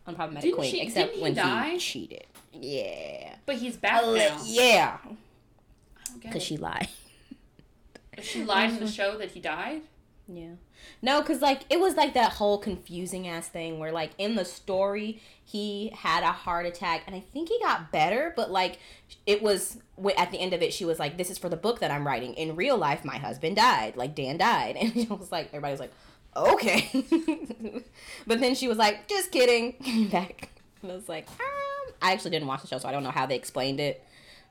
[0.07, 1.69] unproblematic Didn't queen, she- except didn't he when die?
[1.71, 2.25] he cheated.
[2.59, 3.35] Yeah.
[3.45, 4.39] But he's back now.
[4.43, 5.07] Yeah, I
[6.05, 6.89] don't get because she lied.
[8.21, 9.81] She lied in the show that he died.
[10.27, 10.53] Yeah.
[11.01, 14.45] No, because, like, it was like that whole confusing ass thing where, like, in the
[14.45, 18.79] story, he had a heart attack and I think he got better, but, like,
[19.25, 19.77] it was
[20.17, 22.05] at the end of it, she was like, This is for the book that I'm
[22.05, 22.33] writing.
[22.33, 23.95] In real life, my husband died.
[23.95, 24.75] Like, Dan died.
[24.81, 25.93] And it was like, everybody was like,
[26.35, 26.89] Okay.
[28.27, 29.73] but then she was like, Just kidding.
[29.73, 30.49] Came back.
[30.81, 31.35] And I was like, um,
[32.01, 34.03] I actually didn't watch the show, so I don't know how they explained it.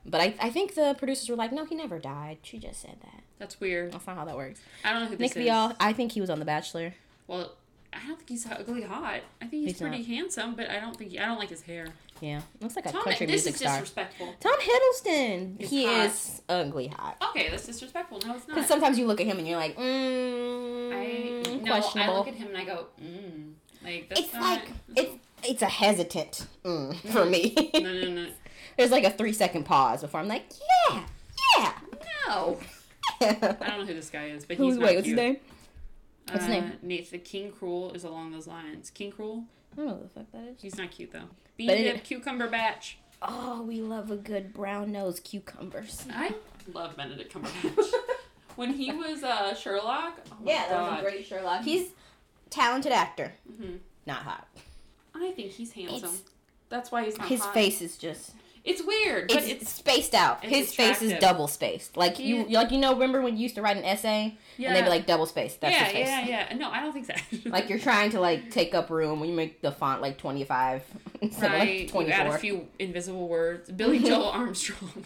[0.05, 2.37] But I, I think the producers were like, No, he never died.
[2.43, 3.23] She just said that.
[3.39, 3.91] That's weird.
[3.91, 4.59] That's not how that works.
[4.83, 5.75] I don't know who this Nick is.
[5.79, 6.93] I think he was on The Bachelor.
[7.27, 7.51] Well,
[7.91, 9.21] I don't think he's ugly hot.
[9.41, 10.07] I think he's, He's pretty not.
[10.07, 11.87] handsome, but I don't think I don't like his hair.
[12.21, 13.73] Yeah, looks like a Tom, country this music is star.
[13.79, 14.33] disrespectful.
[14.39, 16.05] Tom Hiddleston, Is he hot.
[16.05, 17.17] is ugly hot.
[17.31, 18.19] Okay, that's disrespectful.
[18.25, 18.55] No, it's not.
[18.55, 22.35] Because sometimes you look at him and you're like, I mm, no, I look at
[22.35, 23.53] him and I go, mm.
[23.83, 25.11] Like that's it's not, like it's
[25.47, 27.71] it's a hesitant mm, for me.
[27.73, 28.27] no, no, no,
[28.77, 30.45] There's like a three second pause before I'm like,
[30.89, 31.03] yeah,
[31.57, 31.71] yeah.
[32.27, 32.59] no.
[33.21, 34.95] I don't know who this guy is, but he's Who's not wait?
[34.97, 35.17] What's his cute.
[35.17, 35.37] name?
[36.31, 36.73] What's his uh, name?
[36.81, 38.89] Nathan King Cruel is along those lines.
[38.89, 40.61] King Cruel, I don't know what the fuck that is.
[40.61, 41.29] he's not cute though.
[41.57, 42.97] But it- dip cucumber batch.
[43.21, 46.05] Oh, we love a good brown nose cucumbers.
[46.13, 46.33] I
[46.73, 47.85] love Benedict Cumberbatch.
[48.57, 50.99] when he was uh, Sherlock, oh my Yeah, that was God.
[50.99, 51.63] a great Sherlock.
[51.63, 51.87] He's
[52.49, 53.77] talented actor, Mhm.
[54.05, 54.47] not hot.
[55.15, 55.95] I think he's handsome.
[55.97, 56.21] It's-
[56.69, 57.53] That's why he's not His hot.
[57.53, 58.31] face is just
[58.63, 60.39] It's weird, but it's, it's, spaced out.
[60.43, 61.95] it's His face is double spaced.
[61.95, 64.69] Like He- you, like you know, remember when you used to write an essay yeah,
[64.69, 65.61] and they'd be like double spaced.
[65.61, 66.07] That's yeah, his face.
[66.07, 66.57] yeah, yeah.
[66.57, 67.13] No, I don't think so.
[67.49, 70.83] Like you're trying to like take up room when you make the font like 25
[71.21, 71.87] instead right.
[71.89, 73.69] of like you add a few invisible words.
[73.75, 75.05] Billie Joe Armstrong.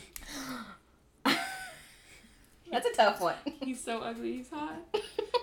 [2.72, 3.34] That's a tough one.
[3.62, 4.34] He's so ugly.
[4.38, 4.76] He's hot.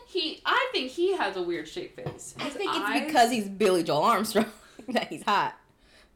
[0.06, 2.34] He, I think he has a weird shaped face.
[2.38, 4.46] I His think it's eyes- because he's Billie Joe Armstrong
[4.88, 5.54] that he's hot.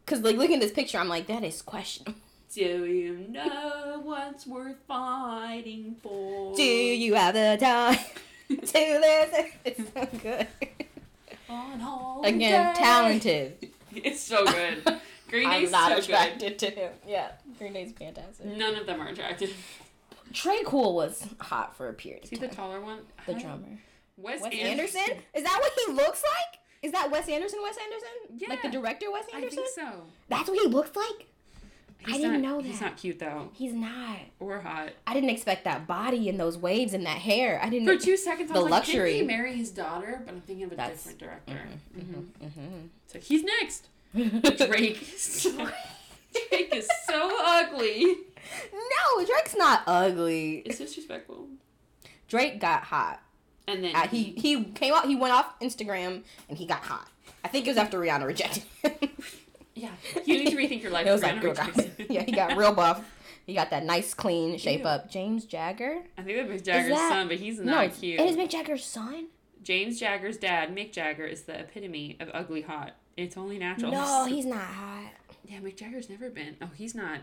[0.06, 2.18] Cause like looking at this picture, I'm like that is questionable.
[2.52, 6.54] Do you know what's worth fighting for?
[6.56, 7.96] Do you have the time
[8.48, 9.46] to listen?
[9.64, 10.46] It's so good.
[11.48, 12.34] On holiday.
[12.36, 13.68] Again, talented.
[13.94, 14.82] It's so good.
[15.28, 16.92] Green Day's I'm not so attracted to him.
[17.06, 18.46] Yeah, Green Day's fantastic.
[18.46, 19.54] None of them are attractive.
[20.32, 23.00] Tré Cool was hot for a period See of the taller one?
[23.26, 23.78] The drummer.
[24.16, 25.00] Wes, Wes Anderson?
[25.00, 25.24] Anderson?
[25.34, 26.60] Is that what he looks like?
[26.82, 27.58] Is that Wes Anderson?
[27.62, 28.08] Wes Anderson?
[28.38, 28.48] Yeah.
[28.50, 29.58] Like the director Wes Anderson?
[29.58, 30.02] I think so.
[30.28, 31.26] That's what he looks like.
[32.06, 32.66] I didn't not- know that.
[32.66, 34.18] He's not cute though, He's not.
[34.38, 34.90] or hot.
[35.06, 37.60] I didn't expect that body and those waves and that hair.
[37.62, 37.86] I didn't.
[37.88, 39.12] For two seconds, I The was like, luxury.
[39.18, 40.22] didn't he marry his daughter?
[40.24, 41.68] But I'm thinking of a That's- different director.
[41.98, 42.44] Mm-hmm.
[42.46, 42.86] Mm-hmm.
[43.08, 43.88] So he's next.
[44.66, 44.98] Drake.
[46.32, 48.16] Drake is so ugly.
[48.72, 50.58] No, Drake's not ugly.
[50.66, 51.48] It's disrespectful.
[52.28, 53.20] Drake got hot.
[53.68, 55.06] And then Uh, he he came out.
[55.06, 57.08] He went off Instagram and he got hot.
[57.44, 58.92] I think it was after Rihanna rejected him.
[59.74, 59.90] yeah,
[60.24, 61.06] you need to rethink your life.
[61.06, 61.54] it was like, girl,
[62.08, 63.04] yeah, he got real buff.
[63.46, 64.86] He got that nice, clean shape Ew.
[64.86, 65.10] up.
[65.10, 66.02] James Jagger.
[66.18, 68.20] I think that's Mick Jagger's that- son, but he's not it's- cute.
[68.20, 69.26] It is Mick Jagger's son.
[69.62, 72.92] James Jagger's dad, Mick Jagger, is the epitome of ugly hot.
[73.16, 73.92] It's only natural.
[73.92, 75.10] No, he's not hot.
[75.44, 76.56] yeah, Mick Jagger's never been.
[76.62, 77.20] Oh, he's not.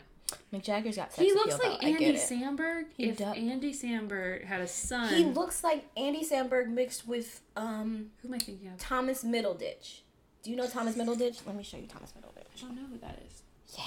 [0.53, 1.87] Mick Jagger's got sex he appeal, looks like though.
[1.87, 2.15] Andy it.
[2.17, 2.85] Samberg.
[2.97, 3.35] He if does.
[3.37, 8.33] Andy Samberg had a son, He looks like Andy Samberg mixed with um who am
[8.33, 8.77] I thinking of?
[8.77, 9.99] Thomas Middleditch.
[10.43, 11.45] Do you know Thomas Middleditch?
[11.45, 12.41] Let me show you Thomas Middleditch.
[12.41, 12.61] I Middleditch.
[12.61, 13.41] don't know who that is.
[13.77, 13.83] Yeah.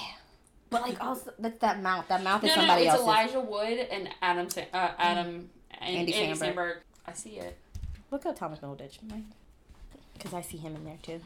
[0.71, 2.07] But like also that's that mouth.
[2.07, 3.05] That mouth is No, no, somebody it's else's.
[3.07, 4.49] Elijah Wood and Adam.
[4.49, 5.49] Sa- uh, Adam
[5.79, 6.55] and Andy Andy, Samberg.
[6.55, 6.75] Samberg.
[7.07, 7.57] I see it.
[8.09, 8.97] Look up Thomas Middleditch.
[10.13, 11.19] Because I see him in there too.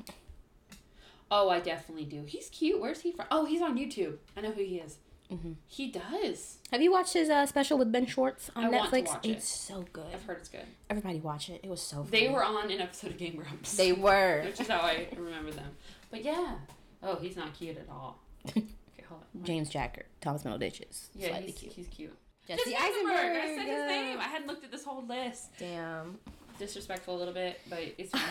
[1.31, 2.23] Oh, I definitely do.
[2.25, 2.79] He's cute.
[2.79, 3.25] Where's he from?
[3.31, 4.17] Oh, he's on YouTube.
[4.37, 4.97] I know who he is.
[5.31, 5.55] Mhm.
[5.67, 6.57] He does.
[6.71, 9.07] Have you watched his uh, special with Ben Schwartz on I Netflix?
[9.07, 9.31] watch it.
[9.31, 10.05] it's so good.
[10.13, 10.65] I've heard it's good.
[10.89, 11.61] Everybody watch it.
[11.63, 12.05] It was so.
[12.09, 12.33] They funny.
[12.35, 13.75] were on an episode of Game Grumps.
[13.75, 14.43] They were.
[14.45, 15.71] which is how I remember them.
[16.11, 16.55] But yeah.
[17.01, 18.19] Oh, he's not cute at all.
[18.97, 19.43] Okay, hold on.
[19.43, 21.73] James Jagger, Thomas Middleditch is Yeah, slightly he's cute.
[21.73, 22.17] He's cute.
[22.47, 23.35] Jesse, Jesse Eisenberg.
[23.35, 24.19] I said his name.
[24.19, 25.49] I hadn't looked at this whole list.
[25.59, 26.17] Damn.
[26.59, 28.11] Disrespectful a little bit, but it's.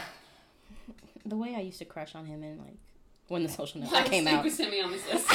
[1.26, 2.76] The way I used to crush on him and like
[3.28, 4.44] when the social Why network was came out.
[4.44, 5.26] Buscemi on this list.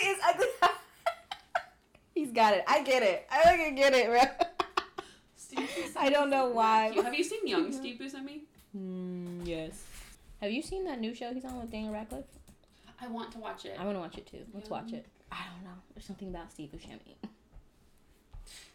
[0.00, 0.74] Steve was, I mean, it's ugly.
[2.14, 2.64] He's got it.
[2.66, 3.26] I get it.
[3.30, 4.20] I fucking get it, bro.
[5.36, 6.92] Steve I don't know why.
[7.02, 8.40] Have you seen Young Steve Buscemi?
[8.76, 9.84] Mm, yes.
[10.40, 12.24] Have you seen that new show he's on with Daniel Radcliffe?
[13.00, 13.76] I want to watch it.
[13.78, 14.42] I want to watch it too.
[14.54, 15.06] Let's watch it.
[15.30, 15.76] I don't know.
[15.94, 17.16] There's something about Steve Buscemi.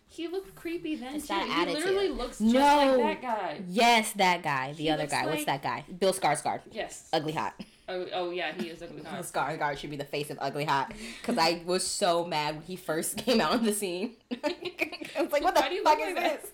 [0.07, 1.33] He looked creepy then It's too.
[1.33, 1.85] that he attitude.
[1.85, 2.97] literally looks just No.
[2.99, 3.61] like that guy.
[3.69, 4.73] Yes, that guy.
[4.73, 5.25] The He other looks guy.
[5.25, 5.85] What's that guy?
[5.99, 6.61] Bill Skarsgård.
[6.71, 7.07] Yes.
[7.13, 7.53] Ugly Hot.
[7.91, 9.21] Oh, oh yeah, he is ugly hot.
[9.23, 10.93] Skarsgård should be the face of Ugly Hot.
[11.21, 14.13] Because I was so mad when he first came out on the scene.
[14.43, 16.51] I was like, what the Why do you fuck look is like this?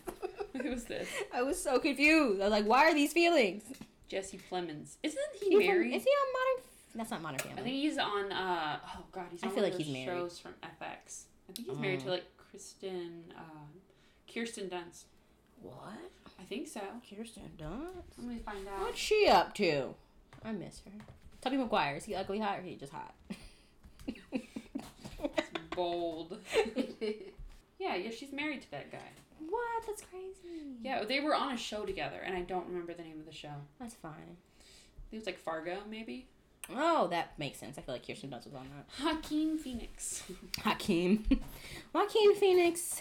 [0.61, 1.07] Who's this?
[1.33, 2.41] I was so confused.
[2.41, 3.63] I was like, why are these feelings?
[4.09, 4.95] Jesse Plemons.
[5.03, 5.93] Isn't he He from- married?
[5.95, 6.63] is he on Modern?
[6.95, 7.61] That's not Modern Family.
[7.61, 8.31] I think he's on.
[8.31, 10.07] uh Oh God, he's I on feel like he's those married.
[10.19, 11.23] shows from FX.
[11.49, 12.11] I think he's married to Oh.
[12.11, 13.41] like Kristen, uh,
[14.33, 15.03] Kirsten Dunst.
[15.61, 15.93] what?
[16.39, 16.81] I think so.
[17.07, 18.17] Kirsten Dunst?
[18.17, 18.79] Let me find out.
[18.81, 19.93] What's she up to?
[20.43, 20.91] I miss her.
[21.41, 23.13] Tubby Maguire, is he ugly hot or he just hot?
[25.75, 26.37] Bold.
[27.79, 28.97] Yeah, yeah, she's married to that guy.
[29.47, 29.85] what?
[29.85, 30.77] That's crazy.
[30.81, 33.31] Yeah, they were on a show together, and I don't remember the name of the
[33.31, 33.53] show.
[33.79, 34.37] That's fine.
[35.11, 36.27] It was like Fargo, maybe.
[36.75, 37.77] Oh, that makes sense.
[37.77, 39.05] I feel like Kirsten Dunst was on that.
[39.05, 40.23] Joaquin Phoenix.
[40.63, 41.23] Hakeem.
[41.93, 42.99] Joaquin Phoenix.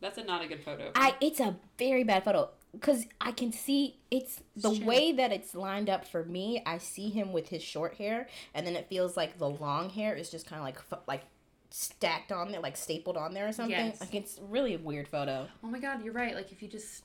[0.00, 0.92] That's a not a good photo.
[0.94, 4.84] I it's a very bad photo because I can see it's the Sure.
[4.86, 6.62] way that it's lined up for me.
[6.66, 10.14] I see him with his short hair, and then it feels like the long hair
[10.14, 11.22] is just kind of like like
[11.70, 13.72] stacked on there, like stapled on there or something.
[13.72, 14.00] Yes.
[14.00, 15.48] Like it's really a weird photo.
[15.62, 16.34] oh my God, you're right.
[16.34, 17.02] Like if you just,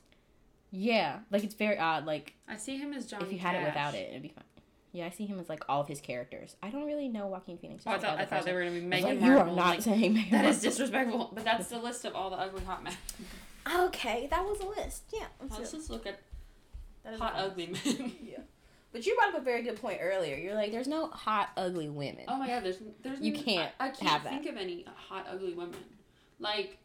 [0.71, 2.05] Yeah, like it's very odd.
[2.05, 3.25] Like I see him as Johnny.
[3.25, 4.43] if you had it without it, it'd be fine.
[4.91, 6.55] Yeah, I see him as like all of his characters.
[6.63, 7.83] I don't really know Joaquin Phoenix.
[7.85, 9.81] Oh, I thought I thought they were gonna be Megan like, you are not like,
[9.81, 10.69] saying Meghan that is Markle.
[10.69, 11.31] disrespectful.
[11.33, 12.93] But that's the list of all the ugly hot men.
[13.73, 15.03] Okay, that was a list.
[15.13, 16.19] Yeah, Let's just look at
[17.03, 18.13] that is hot ugly men.
[18.23, 18.39] Yeah.
[18.91, 20.35] But you brought up a very good point earlier.
[20.35, 22.23] You're like, there's no hot, ugly women.
[22.27, 24.29] Oh my god, there's there's You can't I, I can't have that.
[24.33, 25.75] think of any hot ugly women.
[26.39, 26.77] Like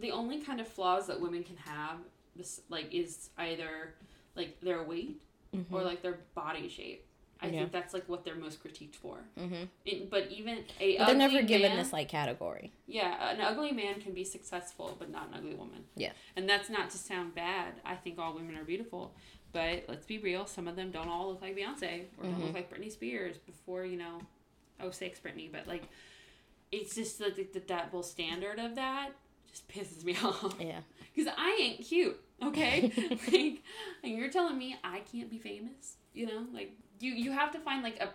[0.00, 1.96] the only kind of flaws that women can have
[2.36, 3.94] this like is either
[4.36, 5.20] like their weight
[5.54, 5.74] Mm-hmm.
[5.74, 7.04] or like their body shape.
[7.42, 7.58] I Yeah.
[7.60, 9.18] think that's like what they're most critiqued for.
[9.38, 9.64] Mm-hmm.
[9.84, 12.72] It, but even a But they're never given man- this like category.
[12.86, 15.84] Yeah, an ugly man can be successful, but not an ugly woman.
[15.96, 16.12] Yeah.
[16.36, 17.74] And that's not to sound bad.
[17.84, 19.12] I think all women are beautiful.
[19.52, 22.44] But let's be real, some of them don't all look like Beyonce or don't Mhm.
[22.46, 24.20] look like Britney Spears before, you know,
[24.80, 25.50] oh, six Britney.
[25.52, 25.82] But like,
[26.70, 29.10] it's just the, the, the double standard of that
[29.50, 30.56] just pisses me off.
[30.58, 30.80] Yeah.
[31.14, 32.90] Because I ain't cute, okay?
[33.30, 33.62] like,
[34.02, 36.46] and you're telling me I can't be famous, you know?
[36.54, 36.72] Like,
[37.02, 38.08] you, you have to find like a,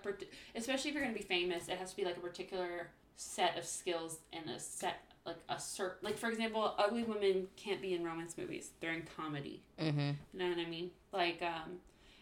[0.56, 3.58] especially if you're going to be famous, it has to be like a particular set
[3.58, 5.94] of skills and a set, like a cert.
[6.02, 9.62] Like, for example, ugly women can't be in romance movies, they're in comedy.
[9.80, 10.00] Mm-hmm.
[10.00, 10.92] You know what I mean?
[11.12, 11.80] Like, um,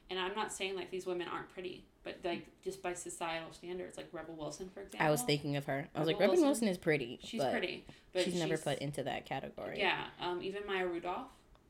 [0.10, 3.98] and I'm not saying like these women aren't pretty, but like just by societal standards,
[3.98, 5.08] like Rebel Wilson, for example.
[5.08, 5.88] I was thinking of her.
[5.96, 6.66] I was like, Rebel Rebel Wilson?
[6.66, 7.20] Wilson is pretty.
[7.24, 9.80] she's but pretty, but she's, never put into that category.
[9.80, 11.28] Yeah, um, even Maya Rudolph,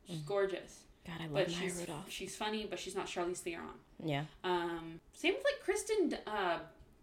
[0.07, 2.05] she's gorgeous, God, I love but Maya she's Rudolph.
[2.09, 3.67] she's funny, but she's not Charlize Theron.
[4.03, 4.23] Yeah.
[4.43, 6.59] Um, same with like Kristen uh,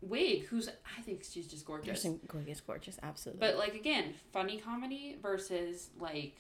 [0.06, 1.88] Wiig, who's I think she's just gorgeous.
[1.88, 2.98] Kristen Wiig is gorgeous.
[3.02, 3.40] Absolutely.
[3.40, 6.36] But like again, funny comedy versus like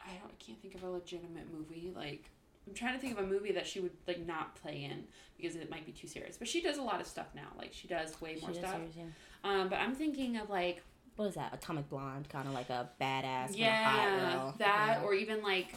[0.00, 2.30] I don't I can't think of a legitimate movie like.
[2.66, 5.04] I'm trying to think of a movie that she would like not play in
[5.36, 6.38] because it might be too serious.
[6.38, 7.48] But she does a lot of stuff now.
[7.58, 8.76] Like she does way more does stuff.
[8.76, 9.04] serious, yeah.
[9.44, 10.82] Um, but I'm thinking of like
[11.16, 11.52] What is that?
[11.52, 14.54] Atomic Blonde, kind of like a badass, yeah, hot girl.
[14.60, 15.74] that or even like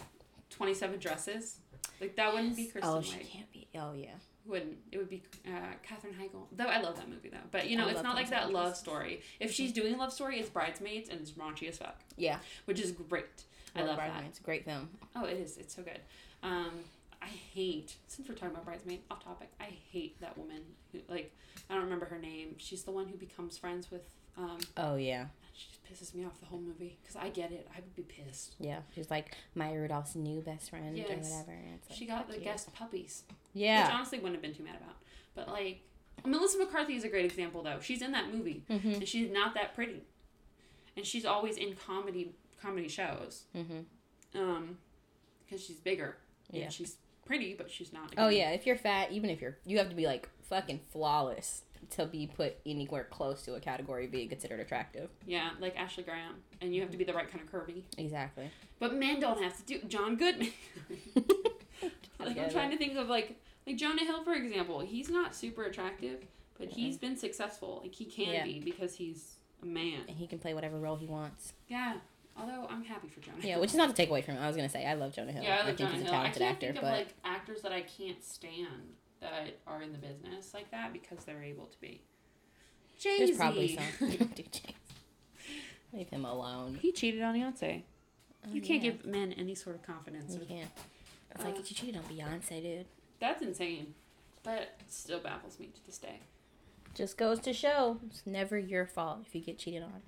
[0.50, 1.58] Twenty Seven Dresses.
[2.00, 3.30] Like that wouldn't be Kristen Oh, she Wiig.
[3.30, 3.68] can't be.
[3.76, 4.12] Oh yeah.
[4.46, 5.50] Wouldn't it would be uh,
[5.84, 6.46] Katherine Heigl?
[6.56, 7.38] Though I love that movie though.
[7.52, 9.22] But you know, I it's not like 27 that love story.
[9.40, 12.40] If she's doing a love story, it's Bridesmaids and it's raunchy as fuck, Yeah.
[12.66, 13.26] which is great.
[13.76, 14.10] I love that.
[14.10, 14.40] Bridesmaids.
[14.40, 14.90] Great film.
[15.16, 15.58] Oh, it is.
[15.58, 16.00] It's so good.
[16.44, 16.72] Um,
[17.22, 19.50] I hate since we're talking about bridesmaid off topic.
[19.60, 20.62] I hate that woman.
[20.94, 21.34] Who, like
[21.70, 22.56] I don't remember her name.
[22.58, 24.04] She's the one who becomes friends with.
[24.38, 25.26] Um, Oh yeah.
[25.58, 27.67] She just pisses me off the whole movie because I get it.
[27.76, 28.56] I would be pissed.
[28.60, 28.80] Yeah.
[28.93, 31.26] She's like Maya Rudolph's new best friend or whatever.
[31.89, 32.43] like, She got the you.
[32.43, 33.89] guest puppies, which Yeah.
[33.91, 34.96] honestly wouldn't have been too mad about.
[35.34, 35.82] But like
[36.26, 37.80] Melissa McCarthy is a great example though.
[37.82, 38.91] She's in that movie Mm-hmm.
[38.93, 40.02] and she's not that pretty,
[40.96, 43.43] and she's always in comedy comedy shows.
[43.56, 44.39] Mm-hmm.
[44.39, 44.78] Um,
[45.46, 46.17] because she's bigger.
[46.52, 46.65] Yeah.
[46.65, 48.13] And she's pretty, but she's not.
[48.17, 48.52] Oh yeah.
[48.52, 52.28] If you're fat, even if you're, you have to be like fucking flawless to be
[52.28, 55.10] put anywhere close to a category of being considered attractive.
[55.26, 57.84] Yeah, like Ashley Graham, and you have to be the right kind of curvy.
[57.97, 58.50] Exactly.
[58.80, 60.52] But men don't have to do John Goodman.
[62.19, 64.80] like I'm trying to think of like like Jonah Hill for example.
[64.82, 66.26] He's not super attractive,
[66.58, 67.80] but he's been successful.
[67.84, 68.43] Like he can Yeah.
[68.43, 70.02] be because he's a man.
[70.08, 71.54] And he can play whatever role he wants.
[71.67, 71.95] Yeah.
[72.39, 73.38] Although I'm happy for Jonah.
[73.41, 73.62] Yeah, Hill.
[73.62, 74.43] which is not to take away from him.
[74.43, 75.43] I was gonna say I love Jonah Hill.
[75.43, 76.13] yeah, I love think Jonah he's a Hill.
[76.13, 79.91] I can't actor, think of but like actors that I can't stand that are in
[79.91, 82.01] the business like that because they're able to be.
[82.99, 84.10] Jay there's probably some.
[85.93, 86.77] Leave him alone.
[86.82, 87.84] He cheated on Beyonce.
[88.45, 88.91] Oh, You can't yeah.
[88.91, 90.34] give men any sort of confidence.
[90.34, 90.69] You with- can't.
[91.32, 92.86] It's like Uh, you cheated on Beyonce, dude.
[93.19, 93.93] That's insane.
[94.43, 96.19] But still baffles me to this day.
[96.95, 100.01] Just goes to show it's never your fault if you get cheated on.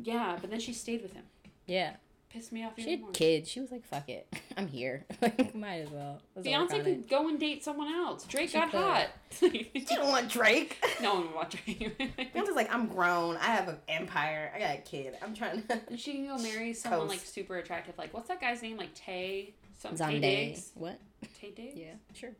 [0.00, 1.24] Yeah, but then she stayed with him.
[1.66, 1.96] Yeah,
[2.36, 3.10] Pissed me off she even had more.
[3.12, 3.48] kids.
[3.50, 4.26] She was like, "Fuck it,
[4.58, 5.04] I'm here.
[5.22, 6.84] Like, Might as well." Let's Beyonce on it.
[6.84, 8.24] could go and date someone else.
[8.26, 8.80] Drake She got could.
[8.80, 9.06] hot.
[9.40, 10.76] You don't want Drake.
[11.00, 11.98] no one would watch Drake.
[12.34, 13.36] Beyonce's like, I'm grown.
[13.38, 14.52] I have an empire.
[14.54, 15.14] I got a kid.
[15.22, 15.80] I'm trying to.
[15.88, 17.10] and she can go marry someone Toast.
[17.10, 17.96] like super attractive.
[17.96, 18.76] Like what's that guy's name?
[18.76, 19.54] Like Tay.
[19.78, 20.20] Some Tay Zonday.
[20.20, 20.72] Diggs.
[20.74, 20.98] What?
[21.42, 21.76] Taye Diggs.
[21.76, 22.30] Yeah, sure.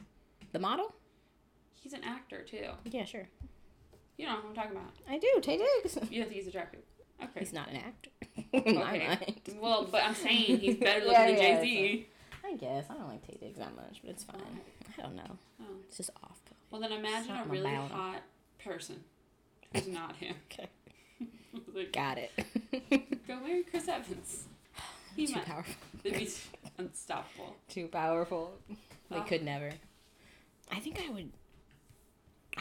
[0.52, 0.94] The model?
[1.82, 2.66] He's an actor too.
[2.84, 3.28] Yeah, sure.
[4.18, 4.90] You know who I'm talking about.
[5.08, 5.28] I do.
[5.40, 5.96] Taye Diggs.
[6.10, 6.80] You don't think he's attractive?
[7.22, 7.40] Okay.
[7.40, 8.10] He's not an actor.
[8.52, 9.06] In my Okay.
[9.08, 9.40] mind.
[9.60, 12.06] Well, but I'm saying he's better looking Yeah, than yeah, Jay Z.
[12.44, 14.60] I guess I don't like Taye Diggs that much, but it's fine.
[14.98, 15.38] I don't know.
[15.60, 15.64] Oh.
[15.88, 16.38] It's just off.
[16.70, 17.96] Well, then imagine a really about him.
[17.96, 18.22] hot
[18.62, 19.02] person
[19.72, 20.34] who's not him.
[20.52, 20.68] Okay.
[21.74, 22.32] like, Got it.
[23.26, 24.44] go marry Chris Evans.
[25.16, 25.46] He Too might.
[25.46, 25.74] powerful.
[26.02, 26.28] Be
[26.76, 27.56] unstoppable.
[27.68, 28.52] Too powerful.
[29.10, 29.22] They Ah.
[29.22, 29.70] could never.
[30.70, 31.30] I think I would.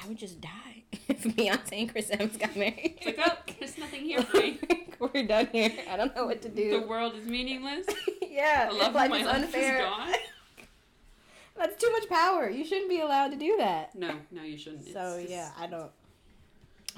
[0.01, 2.97] I would just die if Beyonce and Chris Evans got married.
[3.01, 4.59] It's like, oh, there's nothing here for me.
[4.99, 5.71] We're done here.
[5.89, 6.79] I don't know what to do.
[6.81, 7.85] The world is meaningless.
[8.21, 9.75] yeah, The love life of my is life unfair.
[9.77, 10.13] is gone.
[11.57, 12.49] That's too much power.
[12.49, 13.95] You shouldn't be allowed to do that.
[13.95, 14.87] No, no, you shouldn't.
[14.91, 15.91] So It's yeah, I don't.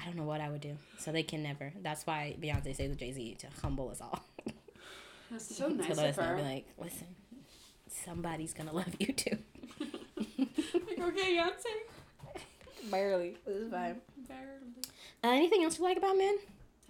[0.00, 0.76] I don't know what I would do.
[0.98, 1.72] So they can never.
[1.82, 4.24] That's why Beyonce stays with Jay Z to humble us all.
[5.30, 7.06] That's so nice to let of us know, be like, listen,
[7.88, 9.38] somebody's gonna love you too.
[10.38, 12.90] like, okay, Beyonce.
[12.90, 13.36] Barely.
[13.44, 14.00] This is fine.
[14.28, 14.72] Barely.
[15.24, 16.36] Uh, anything else you like about men?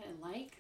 [0.01, 0.59] I like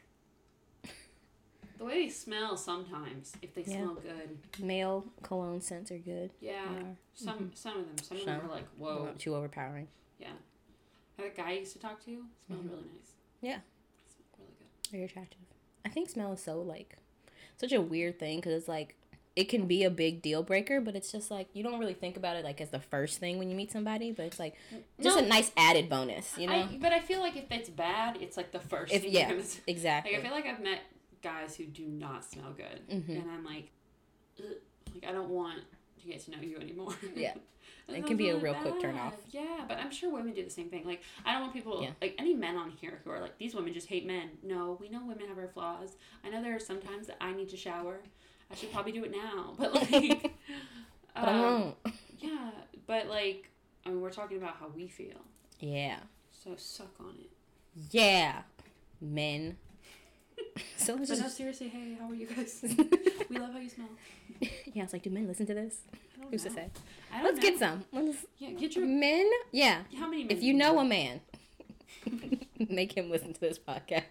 [1.78, 3.32] the way they smell sometimes.
[3.42, 3.76] If they Yeah.
[3.82, 6.30] smell good, Male cologne scents are good.
[6.40, 6.72] yeah.
[6.72, 6.94] Yeah.
[7.14, 7.98] Some some of them.
[7.98, 9.04] Some, of them are like, whoa.
[9.06, 9.88] Not too overpowering.
[10.18, 10.32] Yeah.
[11.18, 12.70] That guy I used to talk to smelled Mhm.
[12.70, 13.12] really nice.
[13.40, 13.60] Yeah.
[14.06, 14.90] Smelled really good.
[14.90, 15.40] Very attractive.
[15.84, 16.96] I think smell is so like
[17.56, 18.94] such a weird thing because it's like
[19.38, 22.16] it can be a big deal breaker, but it's just like you don't really think
[22.16, 24.54] about it like as the first thing when you meet somebody, but it's like
[25.00, 25.24] just No.
[25.24, 26.54] a nice added bonus, you know?
[26.54, 29.32] I, but I feel like if it's bad, it's like the first if thing yeah,
[29.68, 30.10] exactly.
[30.12, 30.80] Like I feel like I've met
[31.22, 33.08] guys who do not smell good, Mhm.
[33.20, 33.70] and I'm like,
[34.40, 34.56] Ugh.
[34.94, 35.60] like I don't want
[36.02, 36.94] to get to know you anymore.
[37.14, 37.34] Yeah.
[37.90, 39.14] It can be a real really quick turn off.
[39.30, 40.84] Yeah, but I'm sure women do the same thing.
[40.84, 41.90] Like I don't want people Yeah.
[42.02, 44.30] like any men on here who are like these women just hate men.
[44.42, 45.96] No, we know women have our flaws.
[46.24, 48.00] I know there are some times that I need to shower.
[48.50, 49.90] I should probably do it now, but like,
[51.14, 51.74] but I um,
[52.18, 52.50] yeah,
[52.86, 53.50] but like,
[53.84, 55.20] I mean, we're talking about how we feel,
[55.60, 55.98] Yeah.
[56.44, 57.30] so suck on it.
[57.90, 58.42] Yeah.
[59.00, 59.56] Men.
[60.76, 62.64] so But no, just seriously, hey, how are you guys?
[63.28, 63.88] we love how you smell.
[64.72, 65.78] Yeah, it's like, do men listen to this?
[66.30, 66.50] Who's know.
[66.50, 66.70] to say?
[67.12, 67.42] I don't Let's know.
[67.42, 67.84] get some.
[67.92, 68.86] Let's, Yeah, get your.
[68.86, 69.28] men?
[69.52, 69.82] Yeah.
[69.98, 70.24] How many?
[70.24, 71.20] Men If you know know a man,
[72.68, 74.04] make him listen to this podcast.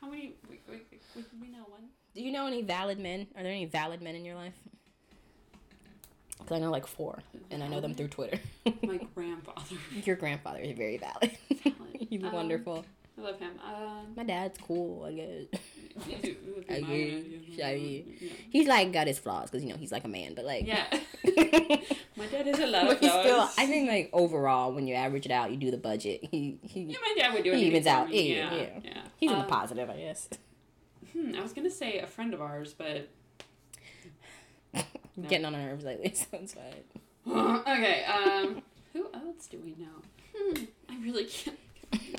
[0.00, 0.34] How many?
[0.48, 0.80] We, we,
[1.16, 1.88] we, we know one.
[2.18, 3.28] Do you know any valid men?
[3.36, 4.54] Are there any valid men in your life?
[6.40, 7.20] Because I know like four,
[7.52, 8.40] and I know them through Twitter.
[8.82, 9.76] My grandfather.
[10.04, 11.30] Your grandfather is very valid.
[11.62, 11.76] Valid.
[12.10, 12.84] He's Um, wonderful.
[13.16, 13.52] I love him.
[13.64, 15.60] Um, My dad's cool, I guess.
[16.68, 16.88] I my
[17.64, 17.74] I.
[18.20, 18.30] Yeah.
[18.50, 20.86] He's like got his flaws because you know he's like a man, but like Yeah.
[22.16, 23.48] My dad is a lot of still.
[23.58, 26.20] I think like overall, when you average it out, you do the budget.
[26.32, 27.58] He he Yeah, my dad would do it.
[27.58, 28.12] he evens out.
[28.12, 28.66] Yeah, Yeah, yeah.
[28.84, 29.00] yeah.
[29.18, 30.28] he's in Um, the positive, I guess.
[31.12, 33.08] Hmm, I was gonna say a friend of ours, but
[35.16, 35.28] No.
[35.28, 36.84] Getting on our nerves lately, so it's fine.
[37.66, 38.04] okay.
[38.04, 40.02] Um, who else do we know?
[40.36, 41.58] Hmm, I really can't.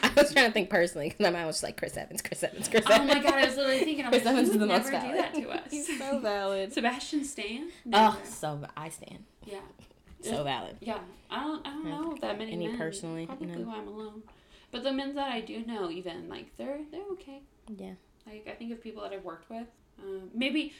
[0.04, 2.44] I was trying to think personally because my mind was just like Chris Evans, Chris
[2.44, 3.10] Evans, Chris Evans.
[3.12, 3.34] Oh my god!
[3.36, 4.04] I was literally thinking.
[4.06, 5.72] I'm Chris like, Evans is the most never do that to us?
[5.72, 6.74] He's so valid.
[6.74, 7.70] Sebastian Stan.
[7.94, 9.24] Oh, so I stand.
[9.46, 9.60] yeah.
[10.22, 10.76] So valid.
[10.82, 10.98] Yeah,
[11.30, 12.78] I don't, I don't know that many Any men.
[12.78, 13.60] personally, Probably no.
[13.60, 14.24] why I'm alone.
[14.72, 17.42] But the men that I do know, even like they're they're okay.
[17.78, 17.94] Yeah.
[18.30, 19.68] Like I think of people that I've worked with,
[20.02, 20.74] um, maybe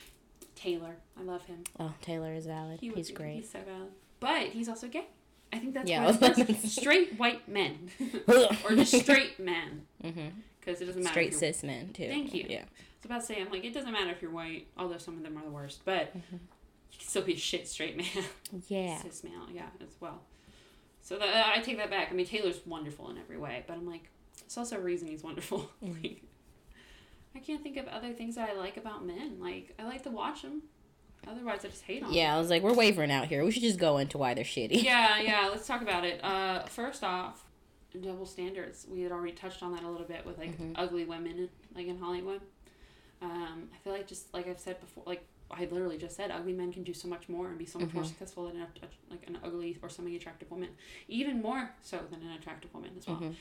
[0.56, 0.96] Taylor.
[1.20, 1.64] I love him.
[1.80, 2.80] Oh, Taylor is valid.
[2.80, 3.36] He He's be- great.
[3.36, 3.90] He's so valid.
[4.20, 5.06] But he's also gay.
[5.52, 6.48] I think that's Yeah, what I was it is.
[6.48, 6.82] gonna say.
[6.82, 7.90] straight white men,
[8.28, 11.14] or just straight men, because it doesn't matter.
[11.14, 12.08] Straight if you're- cis men too.
[12.08, 12.46] Thank you.
[12.48, 12.58] Yeah.
[12.60, 12.62] I
[13.02, 15.24] was about to say, I'm like, it doesn't matter if you're white, although some of
[15.24, 16.36] them are the worst, but Mm-hmm.
[16.92, 18.26] you can still be a shit straight man.
[18.68, 18.98] Yeah.
[19.02, 20.22] cis male, yeah, as well.
[21.02, 22.10] So that, I take that back.
[22.12, 24.10] I mean, Taylor's wonderful in every way, but I'm like,
[24.46, 25.70] it's also a reason he's wonderful.
[25.84, 26.04] Mm-hmm.
[26.04, 26.22] like,
[27.36, 29.40] I can't think of other things that I like about men.
[29.40, 30.64] Like, I like to watch them.
[31.28, 32.12] Otherwise, I just hate them.
[32.12, 33.44] Yeah, I was like, we're wavering out here.
[33.46, 34.82] We should just go into why they're shitty.
[34.84, 35.48] yeah, yeah.
[35.52, 36.24] Let's talk about it.
[36.24, 37.44] Uh, first off,
[38.02, 38.88] double standards.
[38.90, 40.74] We had already touched on that a little bit with like Mhm.
[40.76, 42.42] ugly women, like in Hollywood.
[43.22, 46.54] Um, I feel like just like I've said before, like I literally just said, ugly
[46.54, 48.08] men can do so much more and be so much more Mhm.
[48.08, 48.60] successful than
[49.10, 50.70] like an ugly or semi-attractive woman,
[51.08, 53.18] even more so than an attractive woman as well.
[53.18, 53.36] Mhm.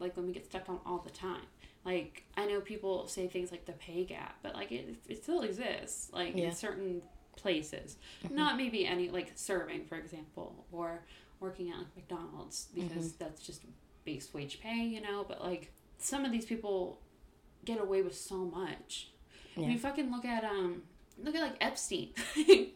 [0.00, 1.42] Like when we get stepped on all the time.
[1.84, 5.42] Like I know people say things like the pay gap, but like it, it still
[5.42, 6.10] exists.
[6.12, 6.46] Like Yeah.
[6.46, 7.02] in certain
[7.36, 8.36] places, mm-hmm.
[8.36, 11.04] not maybe any like serving, for example, or
[11.40, 12.88] working at like McDonald's mm-hmm.
[12.88, 13.62] because that's just
[14.04, 15.24] base wage pay, you know.
[15.26, 17.00] But like some of these people
[17.64, 19.08] get away with so much.
[19.56, 19.68] Yeah.
[19.68, 20.82] mean, fucking look at um,
[21.22, 22.10] look at like Epstein.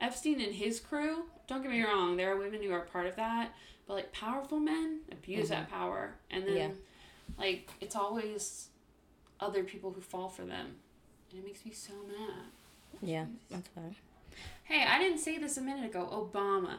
[0.00, 1.24] Epstein and his crew.
[1.46, 1.90] Don't get me mm-hmm.
[1.90, 3.54] wrong, there are women who are part of that,
[3.86, 6.68] but like powerful men abuse that power, and then Yeah.
[7.38, 8.68] Like it's always
[9.40, 10.76] other people who fall for them,
[11.30, 12.44] and it makes me so mad.
[13.02, 13.94] Yeah, that's fine.
[14.64, 16.08] Hey, I didn't say this a minute ago.
[16.32, 16.78] Obama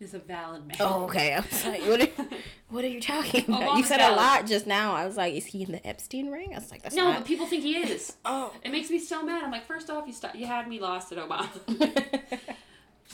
[0.00, 0.76] is a valid man.
[0.80, 1.32] Oh, okay.
[1.34, 2.26] I was like, what are,
[2.68, 3.60] what are you talking about?
[3.60, 4.94] you Obama's said a lot just now.
[4.94, 6.52] I was like, is he in the Epstein ring?
[6.52, 7.18] I was like, that's no, not.
[7.18, 8.16] but people think he is.
[8.24, 8.52] oh.
[8.62, 9.42] It makes me so mad.
[9.44, 11.48] I'm like, first off, you st- you had me lost at Obama.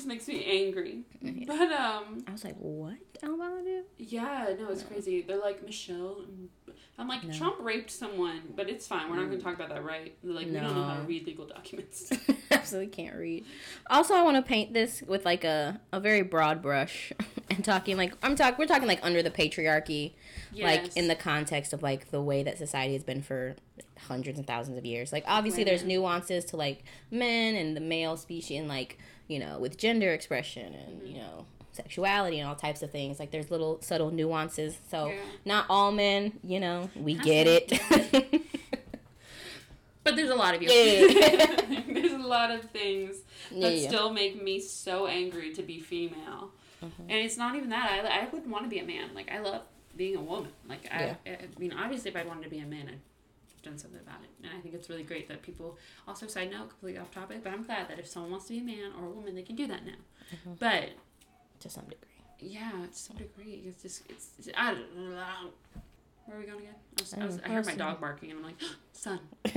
[0.03, 1.03] just makes me angry.
[1.47, 2.97] But um, I was like, what?
[3.23, 3.83] Obama do?
[3.99, 5.23] yeah, no, it's crazy.
[5.23, 6.25] They're like Michelle.
[6.99, 7.33] I'm like, No.
[7.33, 9.09] Trump raped someone, but it's fine.
[9.09, 10.15] We're not going to talk about that, right?
[10.23, 12.13] They're like, we don't know how to read legal documents.
[12.51, 13.45] Absolutely can't read.
[13.89, 17.13] Also, I want to paint this with like a, a very broad brush
[17.51, 18.57] and talking like I'm talking.
[18.59, 20.15] We're talking like under the patriarchy,
[20.57, 23.55] like in the context of like the way that society has been for
[24.09, 25.13] hundreds and thousands of years.
[25.13, 29.59] Like obviously, there's nuances to like men and the male species, and like you know
[29.59, 31.07] with gender expression and Mm-hmm.
[31.07, 33.19] you know sexuality and all types of things.
[33.19, 34.77] Like there's little subtle nuances.
[34.91, 35.15] So Yeah.
[35.47, 38.43] not all men, you know, we get it.
[40.05, 40.69] But there's a lot of you.
[40.69, 41.83] Yeah.
[41.93, 43.19] there's a lot of things
[43.53, 43.89] that yeah.
[43.89, 46.51] still make me so angry to be female.
[46.83, 47.03] Mm-hmm.
[47.03, 48.05] And it's not even that.
[48.05, 49.11] I, I wouldn't want to be a man.
[49.15, 49.63] Like, I love
[49.97, 50.51] being a woman.
[50.69, 52.99] Like, I, I mean, obviously, if I wanted to be a man, I'd
[53.63, 54.31] done something about it.
[54.43, 57.53] And I think it's really great that people, also, side note, completely off topic, but
[57.53, 59.57] I'm glad that if someone wants to be a man or a woman, they can
[59.57, 59.93] do that now.
[60.35, 60.55] Mm-hmm.
[60.59, 60.91] But,
[61.61, 62.09] to some degree.
[62.39, 65.51] yeah, to some degree, it's just, it's, it's I don't know.
[66.27, 66.75] Where are we going again?
[66.99, 68.57] I, was, I, was, I heard my dog barking, and I'm like,
[68.93, 69.21] son,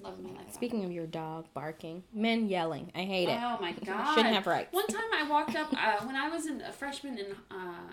[0.00, 0.52] love my life.
[0.52, 3.38] Speaking of your dog barking, men yelling, I hate it.
[3.40, 4.14] Oh my god!
[4.14, 4.72] Shouldn't have rights.
[4.72, 7.92] One time I walked up uh, when I was in a freshman in uh,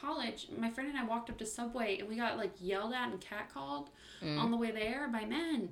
[0.00, 0.48] college.
[0.58, 3.20] My friend and I walked up to Subway and we got like yelled at and
[3.20, 3.88] catcalled
[4.22, 5.70] on the way there by men.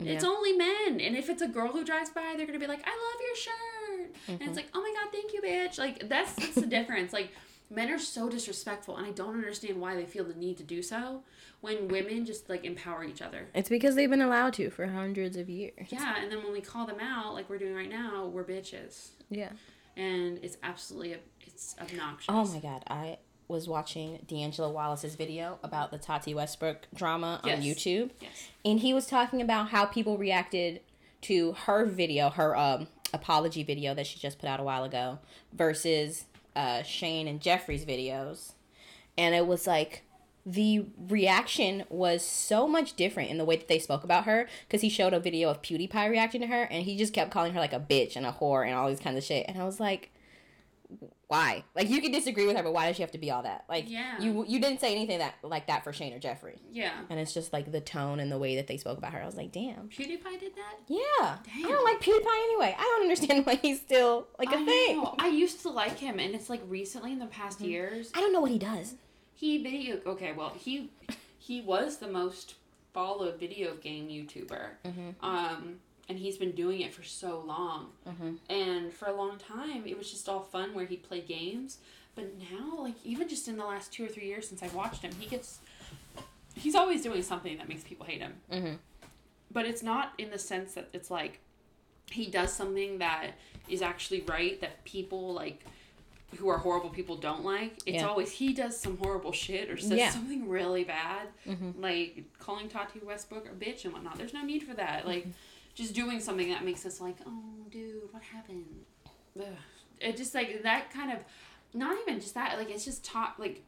[0.00, 0.28] It's Mm.
[0.28, 2.90] Only men, and if it's a girl who drives by, they're gonna be like, "I
[2.90, 4.48] love your shirt," and Mm-hmm.
[4.48, 7.12] it's like, "Oh my god, thank you, bitch!" Like that's that's the difference.
[7.12, 7.30] Like
[7.70, 10.82] men are so disrespectful, and I don't understand why they feel the need to do
[10.82, 11.22] so
[11.60, 13.46] when women just like empower each other.
[13.54, 15.86] It's because they've been allowed to for hundreds of years.
[15.90, 19.10] Yeah, and then when we call them out, like we're doing right now, we're bitches
[19.30, 19.52] Yeah.
[19.96, 22.26] and it's absolutely it's obnoxious.
[22.28, 23.18] Oh my god, I
[23.52, 27.64] was watching D'Angelo Wallace's video about the Tati Westbrook drama on Yes.
[27.64, 28.48] YouTube, Yes.
[28.64, 30.80] and he was talking about how people reacted
[31.22, 35.18] to her video, her um, apology video that she just put out a while ago,
[35.52, 36.24] versus
[36.56, 38.52] uh, Shane and Jeffrey's videos,
[39.16, 40.02] and it was like
[40.44, 44.80] the reaction was so much different in the way that they spoke about her because
[44.80, 47.60] he showed a video of PewDiePie reacting to her and he just kept calling her
[47.60, 49.78] like a bitch and a whore and all these kinds of shit and I was
[49.78, 50.10] like
[51.32, 53.42] why like you can disagree with her but why does she have to be all
[53.42, 54.20] that like Yeah.
[54.20, 56.92] you you didn't say anything that like that for Shane or Jeffrey Yeah.
[57.10, 59.26] and it's just like the tone and the way that they spoke about her I
[59.26, 60.76] was like damn PewDiePie did that?
[60.88, 64.64] yeah I don't like PewDiePie anyway I don't understand why he's still like a I
[64.64, 65.14] thing know.
[65.18, 67.70] I used to like him and it's like recently in the past Mm-hmm.
[67.70, 68.94] years I don't know what he does
[69.34, 70.90] he video okay, well he
[71.38, 72.54] he was the most
[72.94, 74.64] followed video game YouTuber.
[74.84, 75.24] Mm-hmm.
[75.24, 75.76] Um
[76.08, 77.92] and he's been doing it for so long.
[78.06, 78.38] Mhm.
[78.50, 81.78] And for a long time, it was just all fun where he'd play games.
[82.14, 85.02] But now, like even just in the last two or three years since I've watched
[85.02, 85.60] him, he gets
[86.54, 88.34] he's always doing something that makes people hate him.
[88.50, 88.78] Mhm.
[89.50, 91.38] But it's not in the sense that it's like
[92.10, 93.32] he does something that
[93.68, 95.64] is actually right that people like
[96.36, 97.74] who are horrible people don't like.
[97.86, 98.08] It's Yeah.
[98.08, 100.10] always he does some horrible shit or says Yeah.
[100.10, 101.80] something really bad, Mhm.
[101.80, 104.16] like calling Tati Westbrook a bitch and whatnot.
[104.16, 105.06] There's no need for that.
[105.06, 105.26] Like
[105.74, 108.66] just doing something that makes us like, oh, dude, what happened?
[109.38, 109.46] Ugh.
[110.00, 111.18] It just like that kind of,
[111.74, 112.58] not even just that.
[112.58, 113.62] Like it's just talk like,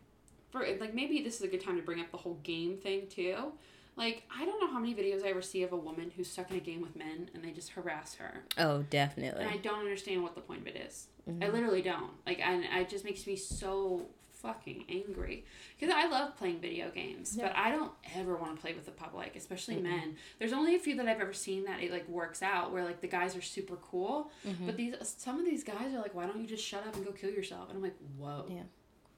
[0.51, 3.07] for like maybe this is a good time to bring up the whole game thing
[3.09, 3.53] too.
[3.97, 6.51] Like I don't know how many videos I ever see of a woman who's stuck
[6.51, 8.43] in a game with men and they just harass her.
[8.59, 9.43] Oh, definitely.
[9.45, 11.07] And I don't understand what the point of it is.
[11.27, 11.53] I Mhm.
[11.53, 12.11] literally don't.
[12.27, 14.07] Like, and it just makes me so
[14.45, 15.45] fucking angry
[15.79, 17.49] because I love playing video games, Yeah.
[17.49, 19.83] but I don't ever want to play with the public, especially Mm-mm.
[19.85, 20.17] men.
[20.39, 23.01] There's only a few that I've ever seen that it like works out where like
[23.01, 24.67] the guys are super cool, Mhm.
[24.67, 27.05] but these some of these guys are like, why don't you just shut up and
[27.05, 27.69] go kill yourself?
[27.71, 28.63] And I'm like, whoa, Yeah.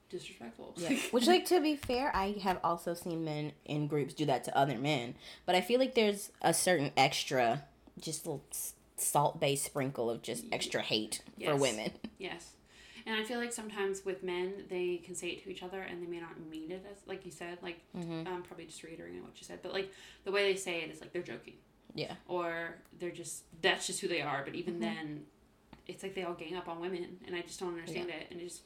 [0.09, 0.73] disrespectful.
[0.77, 0.97] Yeah.
[1.11, 4.57] Which, like, to be fair, I have also seen men in groups do that to
[4.57, 5.15] other men.
[5.45, 7.65] But I feel like there's a certain extra,
[7.99, 8.45] just little
[8.95, 11.91] salt based sprinkle of just extra hate for women.
[12.17, 12.53] Yes.
[13.07, 16.03] And I feel like sometimes with men, they can say it to each other and
[16.03, 18.27] they may not mean it as, like you said, like, Mm-hmm.
[18.27, 19.89] um, probably just reiterating what you said, but like
[20.25, 21.53] the way they say it is like they're joking.
[21.95, 22.15] Yeah.
[22.27, 24.43] Or they're just, that's just who they are.
[24.43, 24.79] But even Mhm.
[24.81, 25.25] then,
[25.87, 28.41] it's like they all gang up on women and I just don't understand it and
[28.41, 28.63] it just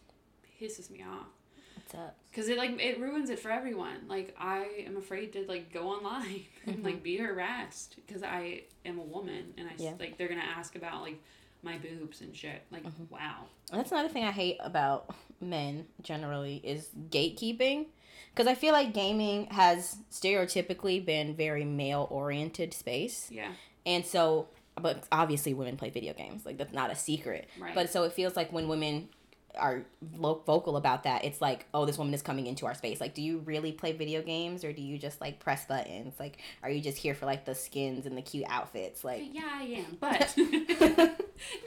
[0.59, 1.27] pisses me off.
[1.75, 2.17] What's up?
[2.33, 4.07] Cause it like it ruins it for everyone.
[4.07, 6.83] Like I am afraid to like go online and Mhm.
[6.83, 9.93] like be harassed because I am a woman and I Yeah.
[9.99, 11.21] like they're gonna ask about like
[11.63, 12.63] my boobs and shit.
[12.71, 13.09] Like Mhm.
[13.09, 13.45] wow.
[13.71, 17.87] That's another thing I hate about men generally is gatekeeping.
[18.33, 23.29] Because I feel like gaming has stereotypically been very male oriented space.
[23.29, 23.51] Yeah.
[23.85, 26.45] And so, but obviously women play video games.
[26.45, 27.49] Like, that's not a secret.
[27.59, 27.75] Right.
[27.75, 29.09] But so it feels like when women
[29.57, 33.01] are vocal about that, it's like, oh, this woman is coming into our space.
[33.01, 36.13] Like, do you really play video games or do you just like press buttons?
[36.19, 39.03] Like, are you just here for like the skins and the cute outfits?
[39.03, 39.97] Like, yeah, I am.
[39.99, 40.45] But no,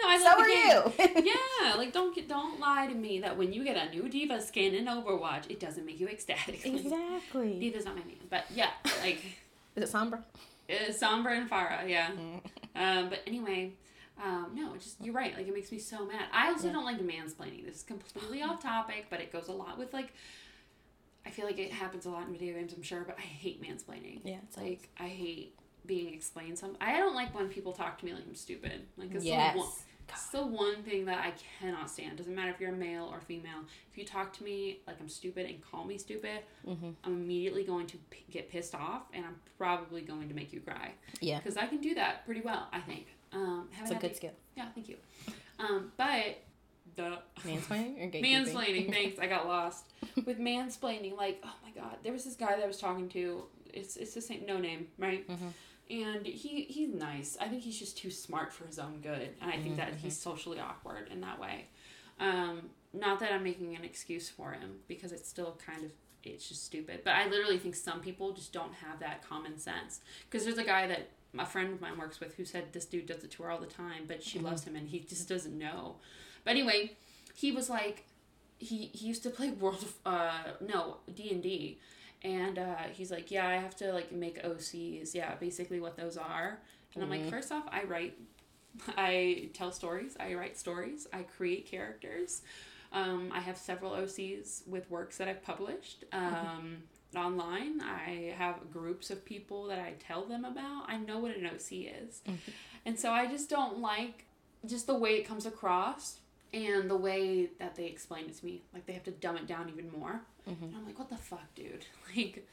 [0.07, 1.25] I love so are game.
[1.25, 1.33] you.
[1.63, 4.41] Yeah, like don't get, don't lie to me that when you get a new D.Va
[4.43, 6.65] skin in Overwatch, it doesn't make you ecstatic.
[6.65, 7.59] Like, exactly.
[7.61, 8.71] D.Va's not my name, but yeah,
[9.01, 9.21] like
[9.77, 10.23] Is it Sombra?
[10.69, 12.11] it's Sombra and Pharah, yeah.
[12.11, 12.41] Mm.
[12.77, 13.73] Um, but anyway,
[14.23, 15.37] um, no, just you're right.
[15.37, 16.27] Like it makes me so mad.
[16.33, 16.75] I also Yeah.
[16.75, 17.65] don't like mansplaining.
[17.67, 20.13] This is completely off topic, but it goes a lot with like.
[21.27, 22.75] I feel like it happens a lot in video games.
[22.75, 24.21] I'm sure, but I hate mansplaining.
[24.25, 25.55] Yeah, it's like I hate
[25.87, 26.77] being explained something.
[26.81, 28.83] I don't like when people talk to me like I'm stupid.
[28.97, 29.55] Like it's Yes.
[29.55, 29.69] the one,
[30.07, 32.19] it's the one thing that I cannot stand.
[32.19, 33.61] Doesn't matter if you're a male or female.
[33.91, 36.91] If you talk to me like I'm stupid and call me stupid, Mm-hmm.
[37.05, 40.61] I'm immediately going to p- get pissed off, and I'm probably going to make you
[40.61, 41.39] cry Yeah.
[41.39, 42.69] because I can do that pretty well.
[42.73, 43.07] I think.
[43.35, 44.33] Um, It's a good to- skill.
[44.57, 44.97] Yeah, thank you.
[45.59, 46.39] Um, but
[46.97, 48.23] the Mansplaining or gatekeeping?
[48.47, 48.91] mansplaining.
[48.93, 49.87] Thanks, I got lost
[50.25, 51.17] with mansplaining.
[51.17, 53.45] Like, oh my god, there was this guy that I was talking to.
[53.73, 55.27] It's it's the same no name, right?
[55.29, 55.53] Mhm.
[55.91, 57.37] And he he's nice.
[57.41, 60.17] I think he's just too smart for his own good, and I think that he's
[60.19, 61.67] socially awkward in that way.
[62.21, 65.91] Um, not that I'm making an excuse for him because it's still kind of
[66.23, 67.01] it's just stupid.
[67.05, 70.01] But I literally think some people just don't have that common sense.
[70.31, 71.09] Because there's a guy that
[71.39, 73.59] a friend of mine works with who said this dude does it to her all
[73.59, 75.97] the time, but she loves him and he just doesn't know.
[76.45, 76.93] But anyway,
[77.35, 78.05] he was like,
[78.59, 81.79] he he used to play World of uh no D and D,
[82.23, 85.15] and uh, he's like, yeah, I have to like make OCs.
[85.15, 86.59] Yeah, basically what those are.
[86.95, 88.17] And I'm like, first off, I write,
[88.97, 90.17] I tell stories.
[90.19, 91.07] I write stories.
[91.13, 92.43] I create characters.
[92.93, 96.85] Um, I have several OCs with works that I've published um,
[97.17, 97.81] online.
[97.81, 100.85] I have groups of people that I tell them about.
[100.89, 102.23] I know what an OC is.
[102.27, 102.51] Mm-hmm.
[102.87, 104.27] And so I just don't like
[104.67, 106.19] just the way it comes across
[106.53, 108.63] and the way that they explain it to me.
[108.73, 110.21] Like they have to dumb it down even more.
[110.49, 110.65] Mm-hmm.
[110.65, 111.87] And I'm like, what the fuck, dude?
[112.17, 112.47] Like,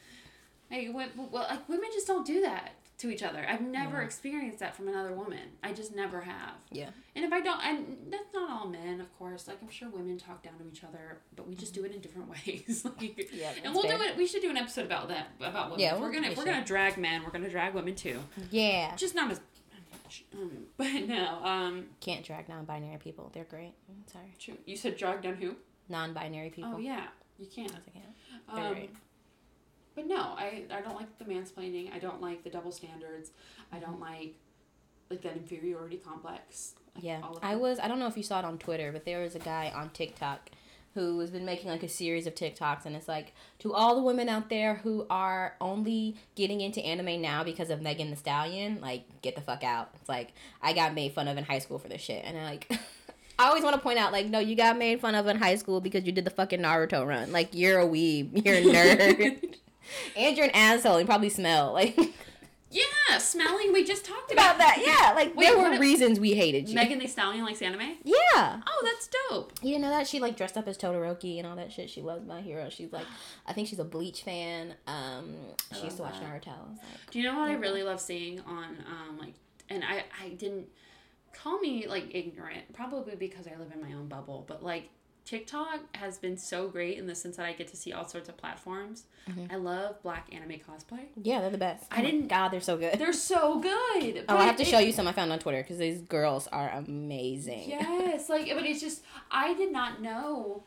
[0.70, 2.72] hey, well, like women just don't do that
[3.02, 3.46] to each other.
[3.48, 4.06] I've never Yeah.
[4.06, 5.58] experienced that from another woman.
[5.64, 6.54] I just never have.
[6.72, 6.90] Yeah.
[7.16, 9.48] And if I don't, and that's not all men, of course.
[9.48, 12.02] Like I'm sure women talk down to each other, but we just do it in
[12.02, 12.86] different ways.
[13.00, 14.16] like, Yeah, and we'll do it.
[14.18, 15.80] We should do an episode about that about women.
[15.80, 17.24] Yeah, If we're we'll- gonna we if we're gonna drag men.
[17.24, 18.20] We're gonna drag women too.
[18.50, 18.96] Yeah.
[18.96, 19.42] Just not as.
[20.34, 21.40] Um, but no.
[21.44, 21.86] Um.
[22.02, 23.30] Can't drag non-binary people.
[23.34, 23.74] They're great.
[23.90, 24.34] I'm sorry.
[24.40, 24.58] true.
[24.66, 25.56] You said drag down who?
[25.90, 26.74] Non-binary people.
[26.76, 27.08] Oh yeah.
[27.40, 27.72] You can't.
[27.72, 27.92] Yes, I
[28.60, 28.78] can't.
[28.82, 28.88] Um.
[29.96, 31.94] But no, I, I don't like the mansplaining.
[31.94, 33.32] I don't like the double standards.
[33.72, 34.02] I don't Mm-hmm.
[34.04, 34.36] like
[35.10, 36.76] like that inferiority complex.
[36.96, 37.80] Like, Yeah, I was.
[37.80, 39.90] I don't know if you saw it on Twitter, but there was a guy on
[39.90, 40.50] TikTok
[40.94, 44.02] who has been making like a series of TikToks, and it's like to all the
[44.02, 48.80] women out there who are only getting into anime now because of Megan Thee Stallion,
[48.82, 49.90] like get the fuck out.
[50.00, 50.32] It's like
[50.62, 52.72] I got made fun of in high school for this shit, and I like.
[53.40, 55.56] I always want to point out, like, no, you got made fun of in high
[55.56, 57.32] school because you did the fucking Naruto run.
[57.32, 59.56] Like, you're a weeb, you're a nerd,
[60.16, 61.00] and you're an asshole.
[61.00, 61.98] You probably smell like
[62.74, 63.74] Yeah, smelling.
[63.74, 64.78] We just talked about, about that.
[64.82, 66.76] Yeah, like Wait, there were reasons we hated you.
[66.76, 67.98] Megan Thee Stallion likes anime.
[68.06, 68.62] yeah.
[68.66, 69.52] Oh, that's dope.
[69.62, 71.90] You didn't know that she like dressed up as Todoroki and all that shit.
[71.90, 72.70] She loves my hero.
[72.70, 73.06] She's like,
[73.46, 74.76] I think she's a Bleach fan.
[74.88, 75.36] Um,
[75.78, 76.24] she used to watch that.
[76.30, 76.48] Naruto.
[76.70, 79.34] Like, Do you know what I really love seeing on um like
[79.70, 80.68] and I I didn't
[81.34, 84.90] call me like ignorant probably because I live in my own bubble but like
[85.26, 88.28] TikTok has been so great in the sense that I get to see all sorts
[88.28, 89.04] of platforms.
[89.50, 91.06] I love black anime cosplay.
[91.22, 91.86] yeah, they're the best.
[91.92, 93.00] I Oh didn't- God, they're so good.
[93.00, 94.26] They're so good.
[94.28, 96.70] oh, I have to show you some I found on Twitter because these girls are
[96.72, 97.70] amazing.
[97.70, 100.64] Yes, like but it's just I did not know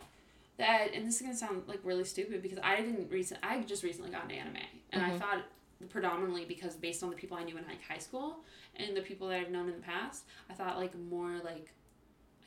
[0.57, 3.82] that and this is gonna sound like really stupid because I didn't recent I just
[3.82, 4.57] recently got into anime
[4.92, 5.18] and I mm-hmm.
[5.18, 5.42] thought
[5.90, 8.38] predominantly because based on the people I knew in like high school
[8.76, 11.70] and the people that I've known in the past, I thought like more like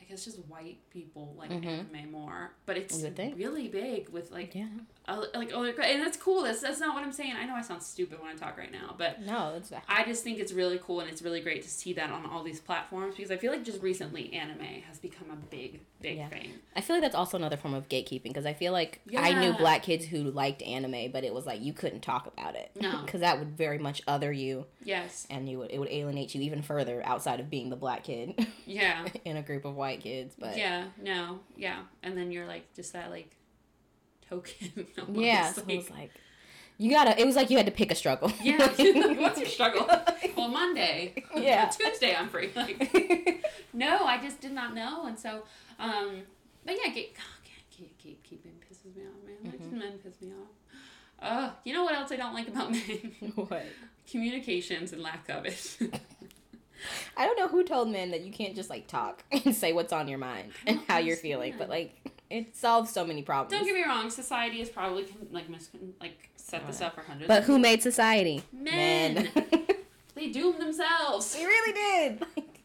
[0.08, 3.36] I guess just white people like anime more, but it's think.
[3.36, 4.68] really big with like Yeah.
[5.16, 6.42] Like oh and that's cool.
[6.42, 7.34] That's that's not what I'm saying.
[7.40, 10.22] I know I sound stupid when I talk right now, but No, it's I just
[10.24, 13.14] think it's really cool and it's really great to see that on all these platforms
[13.16, 16.28] because I feel like just recently anime has become a big, big Yeah.
[16.28, 16.52] thing.
[16.76, 19.52] I feel like that's also another form of gatekeeping because I feel like I knew
[19.54, 22.70] black kids who liked anime, but it was like you couldn't talk about it.
[22.80, 23.00] No.
[23.04, 25.26] because that would very much other you, Yes.
[25.30, 28.46] and you would it would alienate you even further outside of being the black kid
[28.66, 29.06] Yeah.
[29.24, 30.34] in a group of white kids.
[30.38, 30.84] But Yeah.
[31.02, 31.40] No.
[31.56, 31.80] Yeah.
[32.02, 33.34] And then you're like just that like
[34.28, 34.86] token.
[34.98, 36.10] almost, Yeah, so like- it was like
[36.80, 37.20] you gotta.
[37.20, 38.30] It was like you had to pick a struggle.
[38.40, 38.56] yeah.
[38.58, 38.78] like,
[39.18, 39.88] what's your struggle?
[40.36, 41.24] Well, Monday.
[41.36, 41.66] Yeah.
[41.70, 42.50] Tuesday I'm free.
[42.54, 45.42] Like no, I just did not know, and so
[45.80, 46.22] um,
[46.64, 49.52] but yeah, get, oh, keep keep keeping pisses me off, man.
[49.52, 49.78] Like Mm-hmm.
[49.78, 50.48] men piss me off.
[51.20, 53.12] Uh, you know what else I don't like about men?
[53.34, 53.64] what?
[54.08, 55.76] Communications and lack of it.
[57.16, 59.92] I don't know who told men that you can't just like talk and say what's
[59.92, 61.92] on your mind and how you're feeling, but like
[62.30, 63.52] it solves so many problems.
[63.52, 64.10] Don't get me wrong.
[64.10, 65.70] Society is probably like mis-
[66.00, 67.28] like set this up for hundreds.
[67.28, 67.62] but of who years.
[67.62, 68.42] made society?
[68.52, 69.28] Men.
[70.14, 71.32] They doomed themselves.
[71.36, 72.26] they really did.
[72.36, 72.60] Like,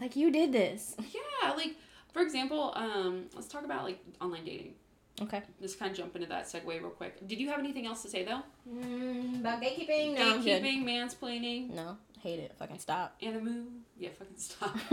[0.00, 0.94] like you did this.
[1.12, 1.74] Yeah, like
[2.12, 4.74] for example, um, let's talk about like online dating.
[5.20, 5.42] Okay.
[5.60, 7.26] Just kind of jump into that segue real quick.
[7.26, 8.42] Did you have anything else to say though?
[8.72, 10.14] Mm, about gatekeeping?
[10.16, 10.62] No, I'm good.
[10.62, 12.52] Gatekeeping, mansplaining, No, hate it.
[12.58, 13.20] Fucking stop.
[13.20, 13.66] animu.
[13.98, 14.76] Yeah, fucking stop.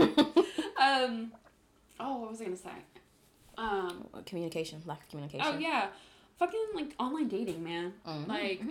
[0.80, 1.32] um,
[2.00, 2.70] oh, what was I gonna say?
[3.60, 5.46] Um, communication, lack of communication.
[5.46, 5.88] oh yeah,
[6.38, 7.92] fucking like online dating, man.
[8.06, 8.28] Mhm.
[8.28, 8.62] Like.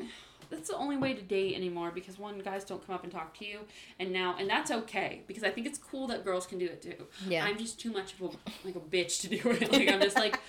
[0.52, 3.38] That's the only way to date anymore because one guys don't come up and talk
[3.38, 3.60] to you,
[4.00, 6.82] and now and that's okay because I think it's cool that girls can do it
[6.82, 7.06] too.
[7.28, 7.46] Yeah.
[7.46, 8.26] I'm just too much of a
[8.66, 9.72] like a bitch to do it.
[9.72, 10.40] Like I'm just like,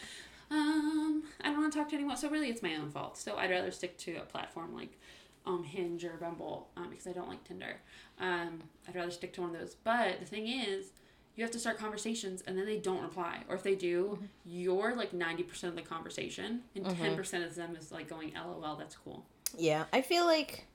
[0.50, 2.16] um, I don't want to talk to anyone.
[2.16, 3.18] So really, it's my own fault.
[3.18, 4.98] So I'd rather stick to a platform like
[5.44, 7.76] um, Hinge or Bumble um, because I don't like Tinder.
[8.18, 9.74] Um, I'd rather stick to one of those.
[9.74, 10.92] But the thing is,
[11.36, 14.24] you have to start conversations and then they don't reply, or if they do, Mm-hmm.
[14.46, 18.32] you're like ninety percent of the conversation, and 10 percent of them is like going,
[18.34, 19.24] "LOL, that's cool."
[19.56, 20.66] Yeah, I feel like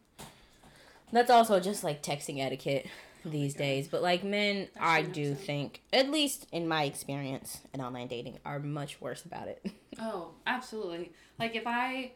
[1.12, 2.88] that's also just like texting etiquette
[3.24, 3.60] these God.
[3.60, 3.88] days.
[3.88, 5.46] But like men, That's I do episode.
[5.46, 9.66] think, at least in my experience in online dating, are much worse about it.
[9.98, 11.14] Oh, absolutely.
[11.40, 12.12] Like if I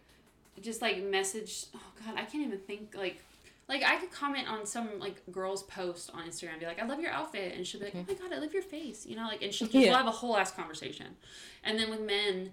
[0.60, 3.24] just like message oh god, I can't even think like
[3.70, 6.86] like I could comment on some like girl's post on Instagram and be like, I
[6.86, 8.12] love your outfit and she'll be like, mm-hmm.
[8.12, 9.90] Oh my god, I love your face you know, like and she'll just Yeah.
[9.92, 11.16] we'll have a whole ass conversation.
[11.64, 12.52] And then with men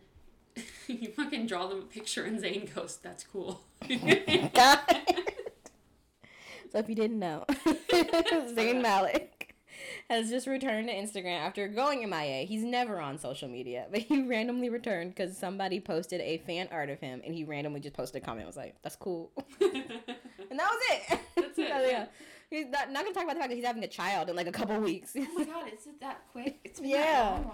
[0.87, 3.63] you fucking draw them a picture and Zayn goes, That's cool.
[6.73, 7.45] So if you didn't know,
[7.91, 9.55] Zayn Malik
[10.11, 12.45] has just returned to Instagram after going in MIA.
[12.45, 16.91] He's never on social media, but he randomly returned because somebody posted a fan art
[16.91, 18.41] of him, and he randomly just posted a comment.
[18.41, 19.31] and was like, "That's cool,"
[20.51, 21.21] and that was it.
[21.37, 21.81] That's it, yeah.
[21.89, 22.07] yeah.
[22.49, 24.47] He's not, not gonna talk about the fact that he's having a child in like
[24.47, 25.17] a couple weeks.
[25.19, 26.61] oh my god, is it that quick?
[26.63, 27.41] It's Yeah.
[27.41, 27.53] Wow.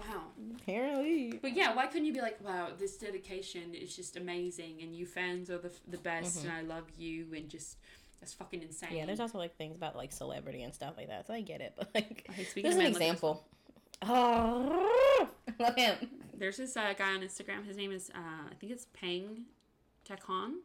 [0.61, 1.39] Apparently.
[1.41, 5.07] But yeah, why couldn't you be like, wow, this dedication is just amazing, and you
[5.07, 7.77] fans are the the best, and I love you, and just
[8.19, 8.89] that's fucking insane.
[8.89, 8.97] Mm-hmm.
[8.99, 11.61] Yeah, there's also like things about like celebrity and stuff like that, so I get
[11.61, 11.73] it.
[11.77, 13.47] But like, Okay, speaking there's an men, look at this example.
[14.03, 15.29] Oh,
[15.59, 15.95] love him.
[16.37, 17.65] There's this uh, guy on Instagram.
[17.65, 19.45] His name is uh, I think it's Paing
[20.07, 20.57] Takhon,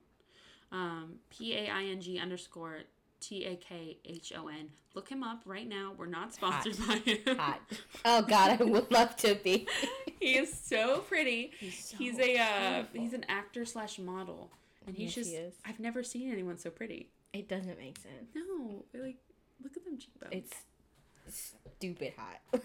[0.72, 2.80] um, P A I N G underscore
[3.20, 4.70] T A K H O N.
[4.94, 5.92] Look him up right now.
[5.96, 7.36] We're not sponsored by him.
[7.36, 7.60] Hot.
[8.04, 9.66] Oh God, I would love to be.
[10.20, 11.52] he is so pretty.
[11.58, 14.50] He's, so a uh, he's an actor slash model,
[14.86, 15.54] and he's Yes, he just is.
[15.64, 17.10] I've never seen anyone so pretty.
[17.32, 18.30] It doesn't make sense.
[18.34, 19.18] No, like
[19.62, 20.32] look at them cheekbones.
[20.32, 22.40] It's stupid hot.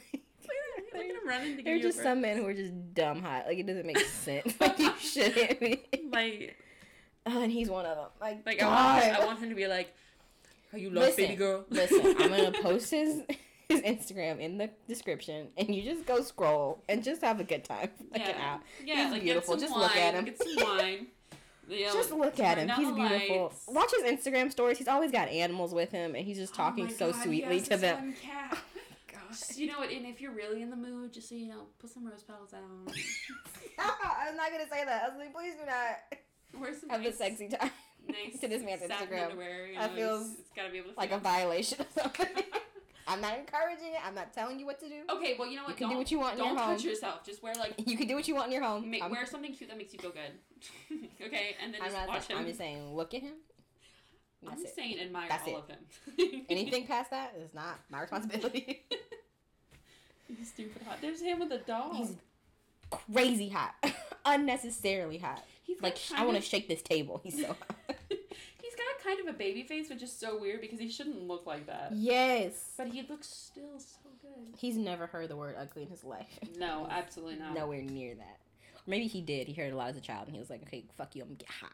[0.93, 2.53] Look at him running to There are give you a just some men who are
[2.53, 3.45] just dumb hot.
[3.47, 4.53] Like it doesn't make sense.
[4.59, 5.81] like you shouldn't be.
[6.11, 6.57] Like,
[7.43, 8.07] and he's one of them.
[8.19, 9.93] Like, like I want, I want him to be like,
[10.71, 13.21] "How you love listen, baby girl?" listen, I'm gonna post his
[13.69, 17.63] his Instagram in the description, and you just go scroll and just have a good
[17.63, 17.89] time.
[18.11, 18.59] Like an hour.
[18.85, 19.55] yeah, He's like beautiful.
[19.57, 20.25] Just wine, look at him.
[20.25, 21.07] Get some wine.
[21.69, 22.67] Know, Just look at him.
[22.69, 23.43] He's beautiful.
[23.43, 23.65] lights.
[23.69, 24.77] Watch his Instagram stories.
[24.77, 27.61] He's always got animals with him, and he's just oh talking Oh so God, sweetly
[27.61, 28.13] to them.
[28.21, 28.57] cat.
[29.15, 29.89] Oh just, you know what?
[29.89, 32.51] And if you're really in the mood, just so you know, put some rose petals
[32.51, 32.61] down.
[33.79, 35.03] I'm not gonna say that.
[35.05, 36.19] I was like, please do not
[36.59, 37.71] Wear some have a nice, sexy time
[38.07, 39.25] nice to this man's Instagram.
[39.31, 42.27] Underwear, you That feels it's- it's gotta be able to like a violation of something.
[43.07, 43.99] I'm not encouraging it.
[44.05, 45.01] I'm not telling you what to do.
[45.09, 45.71] Okay, well, you know what?
[45.71, 46.89] You can do what you want in Don't your touch home.
[46.89, 47.25] yourself.
[47.25, 48.89] Just wear like You can do what you want in your home.
[48.89, 50.99] ma- wear something cute that makes you feel good.
[51.25, 52.37] okay, and then I'm just watch him.
[52.37, 53.33] I'm just saying, look at him.
[54.47, 54.75] I'm just it.
[54.75, 55.63] saying, admire That's all it.
[55.63, 55.69] of
[56.29, 56.45] him.
[56.49, 58.83] Anything past that is not my responsibility.
[60.37, 60.97] He's stupid hot.
[61.01, 61.95] There's him with a dog.
[61.95, 62.13] He's
[63.11, 63.73] Crazy hot,
[64.25, 65.43] unnecessarily hot.
[65.63, 67.19] He's Like I want to shake this table.
[67.23, 67.75] He's so hot.
[68.09, 71.45] He's got kind of a baby face, which is so weird because he shouldn't look
[71.45, 71.91] like that.
[71.93, 72.71] yes.
[72.77, 74.55] But he looks still so good.
[74.57, 76.39] He's never heard the word ugly in his life.
[76.57, 77.53] No, absolutely not.
[77.53, 78.39] Nowhere near that.
[78.75, 79.47] Or maybe he did.
[79.47, 81.27] He heard a lot as a child, and he was like, "Okay, fuck you, I'm
[81.29, 81.71] gonna get hot."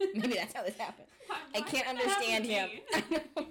[0.14, 1.06] maybe that's how this happened.
[1.26, 2.68] Why- I can't understand him.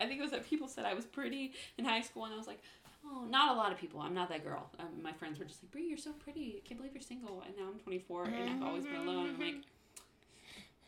[0.00, 2.36] I think it was that people said I was pretty in high school, and I
[2.36, 2.60] was like,
[3.06, 4.00] oh, not a lot of people.
[4.00, 4.70] I'm not that girl.
[4.78, 6.60] Um, my friends were just like, Brie, you're so pretty.
[6.64, 7.42] I can't believe you're single.
[7.46, 9.30] And now I'm 24, and I've always been alone.
[9.34, 9.54] I'm like,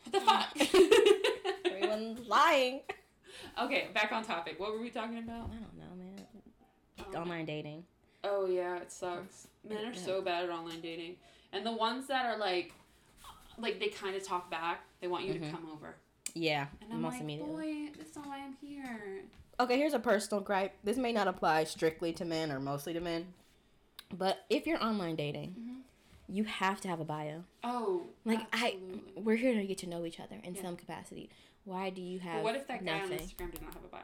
[0.05, 1.65] what the fuck?
[1.73, 2.81] Everyone's lying.
[3.63, 4.59] okay, back on topic.
[4.61, 5.51] What were we talking about?
[5.51, 6.27] I don't know, man.
[7.15, 7.85] Um, Online dating.
[8.23, 9.49] Oh yeah, it sucks.
[9.69, 11.17] Men are so bad at online dating,
[11.53, 12.73] and the ones that are like,
[13.59, 14.83] like they kind of talk back.
[15.01, 15.97] They want you to come over,
[16.35, 17.55] Yeah, and I'm almost like, immediately.
[17.87, 19.23] boy, that's not why I'm here.
[19.61, 20.73] Okay, here's a personal gripe.
[20.83, 23.27] This may not apply strictly to men or mostly to men,
[24.13, 25.81] but if you're online dating, Mm-hmm.
[26.29, 27.45] you have to have a bio.
[27.63, 29.03] Oh, Like absolutely.
[29.17, 30.63] I, we're here to get to know each other in Yeah.
[30.63, 31.31] some capacity.
[31.65, 33.13] Why do you have But what if that guy nothing?
[33.13, 34.03] on Instagram did not have a bio?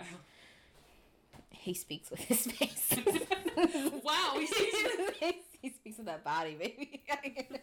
[1.50, 2.90] He speaks with his face.
[4.04, 5.34] wow, he speaks with his face.
[5.60, 7.02] he speaks with that body, baby.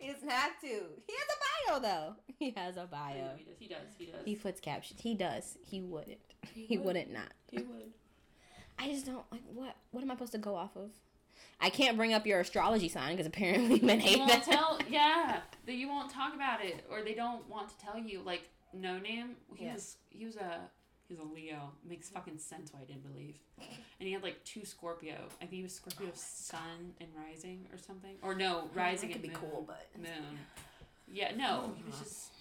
[0.00, 0.66] he doesn't have to.
[0.66, 1.28] He has
[1.72, 2.14] a bio though.
[2.38, 3.30] He has a bio.
[3.36, 3.56] he does.
[3.58, 3.78] He does.
[3.98, 4.14] He does.
[4.24, 5.00] He puts captions.
[5.00, 5.58] He does.
[5.64, 6.18] He wouldn't.
[6.54, 6.86] He He would.
[6.86, 7.32] wouldn't not.
[7.50, 7.92] He would.
[8.78, 9.74] I just don't like what.
[9.90, 10.90] What am I supposed to go off of?
[11.60, 14.44] I can't bring up your astrology sign because apparently men hate that.
[14.44, 14.78] tell.
[14.88, 18.22] Yeah, that you won't talk about it, or they don't want to tell you.
[18.24, 18.42] Like
[18.72, 19.30] no name.
[19.56, 19.74] He Yeah.
[19.74, 19.96] was.
[20.10, 20.60] He was a.
[21.08, 21.72] He was a Leo.
[21.88, 23.36] Makes fucking sense why I didn't believe.
[23.58, 25.14] And he had like two Scorpio.
[25.40, 28.16] I think he was Scorpio Sun and Rising or something.
[28.22, 29.36] Or no, Rising could be Moon.
[29.40, 30.38] cool, but- Moon.
[31.10, 31.34] Yeah.
[31.34, 32.32] No, he was just.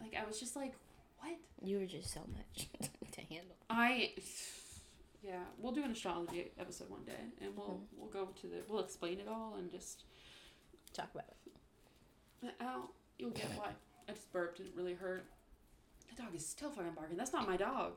[0.00, 0.74] Like I was just like,
[1.20, 1.36] what?
[1.62, 2.68] You were just so much
[3.12, 3.56] to handle.
[3.68, 4.12] I
[5.24, 7.98] yeah, we'll do an astrology episode one day, and we'll Mm-hmm.
[8.00, 10.04] we'll go to the we'll explain it all and just
[10.92, 11.24] Talk about
[12.44, 12.54] it.
[12.60, 13.70] oh you'll get why
[14.08, 15.24] I just burped and it really hurt.
[16.16, 17.16] The dog is still fucking barking.
[17.16, 17.92] That's not my dog.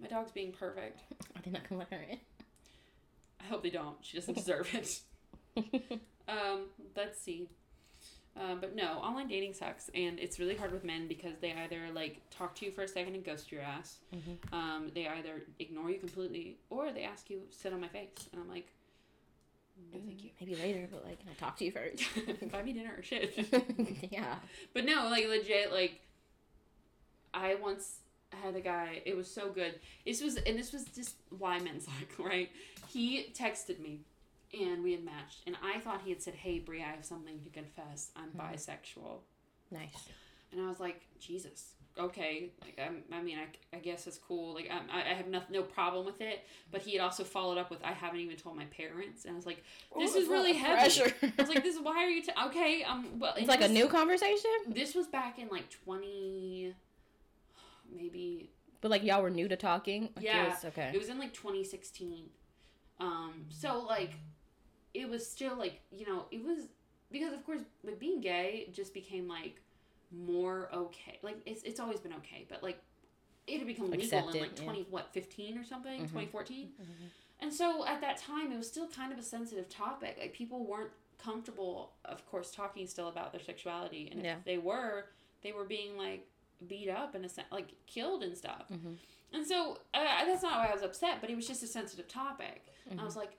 [0.00, 1.00] My dog's being perfect.
[1.34, 2.18] Are they not gonna let her in?
[3.40, 3.96] I hope they don't.
[4.02, 5.00] She doesn't deserve it.
[6.28, 6.66] Um,
[6.96, 7.48] let's see.
[8.36, 11.86] Um, but no, online dating sucks, and it's really hard with men because they either
[11.94, 13.98] like talk to you for a second and ghost your ass.
[14.14, 14.54] Mm-hmm.
[14.54, 18.42] Um, they either ignore you completely, or they ask you sit on my face, and
[18.42, 18.68] I'm like,
[19.92, 20.30] no, thank you.
[20.40, 22.04] Maybe later, but like, can I talk to you first?
[22.52, 23.34] Buy me dinner or shit.
[24.10, 24.34] yeah.
[24.74, 26.00] but no, like legit, like
[27.36, 27.98] I once
[28.42, 29.02] had a guy.
[29.04, 29.74] It was so good.
[30.04, 32.50] This was, and this was just why men suck, right?
[32.88, 34.00] He texted me,
[34.58, 37.40] and we had matched, and I thought he had said, "Hey, Brie, I have something
[37.44, 38.10] to confess.
[38.16, 39.18] I'm bisexual."
[39.70, 40.08] Nice.
[40.52, 42.50] And I was like, Jesus, okay.
[42.62, 44.54] Like, I'm, I mean, I, I guess it's cool.
[44.54, 46.44] Like, I'm, I I have no, no problem with it.
[46.70, 49.24] But he had also followed up with, I haven't even told my parents.
[49.24, 49.64] And I was like,
[49.98, 50.74] this Ooh, is really heavy.
[51.00, 51.12] pressure.
[51.20, 51.76] I was like, this.
[51.82, 52.22] Why are you?
[52.22, 56.72] T- okay, um, well, It's like a new conversation, This was back in like twenty,
[57.94, 58.50] maybe.
[58.80, 60.02] but like y'all were new to talking.
[60.14, 60.90] Like, it Yeah, was- okay.
[60.94, 62.28] It was in like 2016.
[63.00, 64.12] Um, so like,
[64.94, 66.68] it was still like you know it was
[67.10, 69.60] because of course like being gay just became like
[70.10, 71.18] more okay.
[71.22, 72.78] Like it's it's always been okay, but like
[73.46, 74.64] it had become legal Accepted, in like yeah.
[74.64, 76.08] 20 what 15 or something, Mhm.
[76.08, 76.70] 2014.
[77.40, 80.16] And so at that time it was still kind of a sensitive topic.
[80.18, 84.38] Like people weren't comfortable of course talking still about their sexuality and Yeah.
[84.38, 85.06] if they were,
[85.42, 86.26] they were being like
[86.66, 88.70] beat up and like killed and stuff.
[89.32, 92.08] And so uh, that's not why I was upset, but it was just a sensitive
[92.08, 92.66] topic.
[92.90, 93.32] And I was like,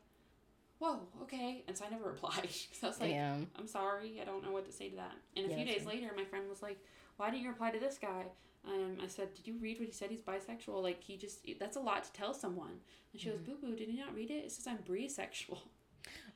[0.80, 1.64] whoa, okay.
[1.68, 2.50] And so I never replied.
[2.74, 3.36] so I was like, Yeah.
[3.58, 5.14] I'm sorry, I don't know what to say to that.
[5.36, 6.78] And a Yeah, few days later, my friend was like,
[7.18, 8.26] why didn't you reply to this guy?
[8.68, 10.10] Um, I said, did you read what he said?
[10.12, 10.84] He's bisexual.
[10.84, 12.80] Like, he just, that's a lot to tell someone.
[13.14, 13.52] And she goes, Mm-hmm.
[13.54, 14.44] boo boo, did you not read it?
[14.46, 15.60] It says I'm brisexual.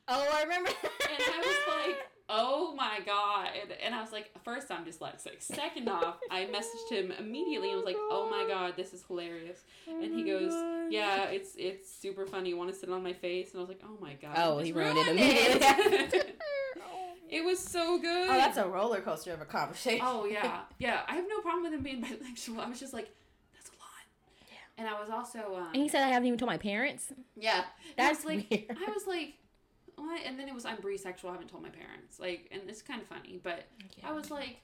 [0.08, 0.70] Oh, I remember.
[1.12, 1.98] And I was like,
[2.28, 3.48] oh my God.
[3.84, 5.40] And I was like, first, I'm dyslexic.
[5.40, 9.60] Second off, I messaged him immediately and was like, oh my God, this is hilarious.
[9.86, 10.52] And he goes,
[10.90, 12.50] yeah, it's it's super funny.
[12.50, 13.50] You want to sit on my face?
[13.52, 14.34] And I was like, oh my God.
[14.36, 16.36] Oh, you he just ruined it it.
[16.80, 18.28] oh, it was so good.
[18.30, 20.04] Oh, that's a roller coaster of a conversation.
[20.06, 21.00] Oh yeah, yeah.
[21.08, 22.58] I have no problem with him being bisexual.
[22.58, 23.10] I was just like,
[23.54, 24.48] that's a lot.
[24.50, 24.56] Yeah.
[24.78, 27.12] And I was also, um, And he said I haven't even told my parents.
[27.36, 27.64] yeah.
[27.96, 28.64] That's I was like, weird.
[28.86, 29.34] I was like,
[30.02, 30.20] what?
[30.26, 31.28] And then it was I'm bisexual.
[31.28, 32.18] I haven't told my parents.
[32.18, 33.64] Like, and it's kind of funny, but
[34.04, 34.56] I was like,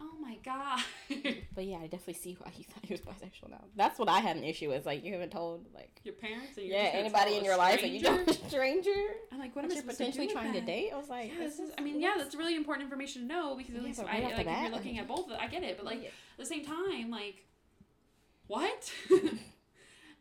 [0.00, 0.80] oh my god.
[1.54, 3.62] But yeah, I definitely see why you thought he was bisexual now.
[3.76, 4.86] That's what I had an issue with.
[4.86, 7.92] Like you haven't told like your parents and yeah anybody in a your life and
[7.92, 8.24] you stranger?
[8.24, 8.90] don't stranger.
[9.30, 10.90] I'm like, what am I to potentially do trying to date.
[10.94, 13.28] I was like, Yeah, this this is, I mean, yeah, that's really important information to
[13.28, 15.26] know because at Yeah, least I right like if you're looking like- at both.
[15.38, 16.08] I get it, but like Yeah.
[16.08, 17.44] at the same time, like
[18.46, 18.92] what?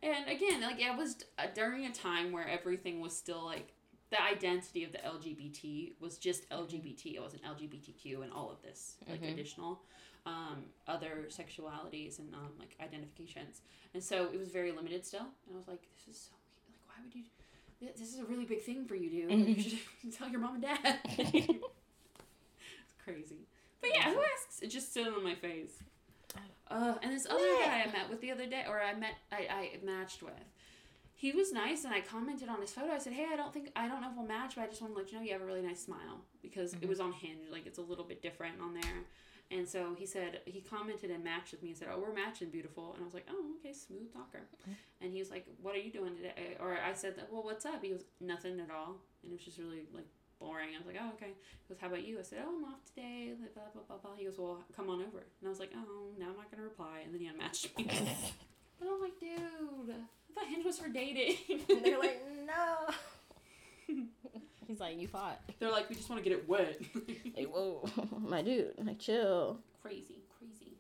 [0.04, 3.74] and again, like it was uh, during a time where everything was still like
[4.12, 7.16] the identity of the LGBT was just LGBT.
[7.16, 9.32] It wasn't LGBTQ and all of this like Mhm.
[9.34, 9.82] additional
[10.26, 13.62] um, other sexualities and um, like identifications.
[13.96, 15.26] And so it was very limited still.
[15.48, 16.68] And I was like, this is so weird.
[16.70, 17.24] like why would you?
[17.98, 19.32] This is a really big thing for you, dude.
[19.32, 21.00] Like, you should tell your mom and dad.
[21.08, 23.48] it's crazy.
[23.82, 24.62] But yeah, who asks?
[24.62, 25.80] It just sitting on my face.
[26.70, 29.48] Uh, and this other guy I met with the other day, or I met, I,
[29.50, 30.32] I matched with,
[31.22, 32.92] he was nice, and I commented on his photo.
[32.92, 34.82] I said, "Hey, I don't think I don't know if we'll match, but I just
[34.82, 36.90] want to let you know you have a really nice smile because it mm-hmm.
[36.90, 39.06] was on Hinge, like it's a little bit different on there."
[39.52, 42.50] And so he said he commented and matched with me and said, "Oh, we're matching,
[42.50, 44.72] beautiful." And I was like, "Oh, okay, smooth talker." Mm-hmm.
[45.02, 47.68] And he was like, "What are you doing today?" Uh, or I said, "Well, what's
[47.68, 50.08] up?" He goes, "Nothing at all," and it was just really like
[50.40, 50.70] boring.
[50.74, 52.84] I was like, "Oh, okay." He goes, "How about you?" I said, "Oh, I'm off
[52.84, 53.98] today." Blah blah blah.
[53.98, 54.16] blah.
[54.18, 56.64] He goes, "Well, come on over." And I was like, "Oh, now I'm not gonna
[56.64, 57.86] reply." And then he unmatched me.
[58.80, 59.94] but I'm like, dude,
[60.32, 61.36] I thought Hinge was for dating.
[61.70, 63.96] And they're like, no.
[64.68, 65.40] He's like, you fought.
[65.60, 66.80] They're like, we just want to get it wet.
[67.38, 67.88] Like, whoa,
[68.20, 69.60] my dude, like chill.
[69.82, 70.74] crazy, crazy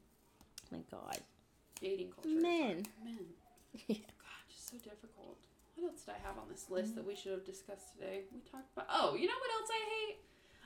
[0.71, 1.17] My God,
[1.81, 2.29] dating culture.
[2.41, 2.85] men.
[3.03, 3.17] Men.
[3.87, 3.95] Yeah.
[3.97, 5.37] God, just so difficult.
[5.75, 8.21] What else did I have on this list that we should have discussed today?
[8.33, 8.87] We talked about.
[8.91, 10.17] Oh, you know what else I hate?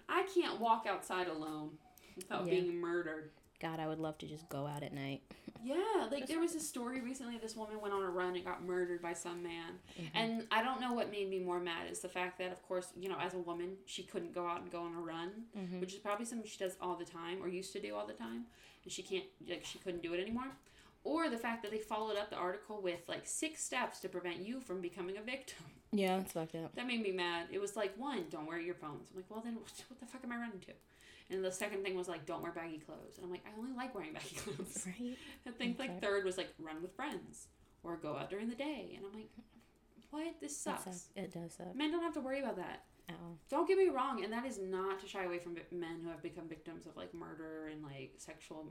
[0.10, 1.72] I can't walk outside alone
[2.16, 2.60] without Yeah.
[2.62, 3.30] being murdered.
[3.66, 5.24] God, I would love to just go out at night.
[5.64, 7.40] Yeah, like there was a story recently.
[7.40, 10.16] This woman went on a run and got murdered by some man, mm-hmm.
[10.16, 12.90] and I don't know what made me more mad is the fact that, of course,
[12.96, 15.80] you know, as a woman, she couldn't go out and go on a run, mm-hmm.
[15.80, 18.14] which is probably something she does all the time or used to do all the
[18.14, 18.46] time,
[18.84, 20.52] and she can't like she couldn't do it anymore.
[21.04, 24.46] Or the fact that they followed up the article with like six steps to prevent
[24.46, 25.66] you from becoming a victim.
[25.98, 26.76] Yeah, it's fucked up.
[26.76, 27.48] That made me mad.
[27.52, 29.08] It was like one, don't wear earphones.
[29.12, 30.74] I'm like, well then, what what the fuck am I running to?
[31.32, 33.16] And the second thing was like, don't wear baggy clothes.
[33.18, 34.86] And I'm like, I only like wearing baggy clothes.
[34.86, 35.18] Right?
[35.48, 35.90] I think Okay.
[35.90, 37.48] like third was like run with friends
[37.84, 38.94] or go out during the day.
[38.96, 39.30] And I'm like,
[40.12, 40.36] what?
[40.40, 40.84] This It sucks.
[40.84, 41.06] sucks.
[41.16, 41.76] It does suck.
[41.76, 42.84] Men don't have to worry about that.
[43.10, 43.38] Oh.
[43.50, 46.24] Don't get me wrong, and that is not to shy away from men who have
[46.24, 48.68] become victims of like murder and like sexual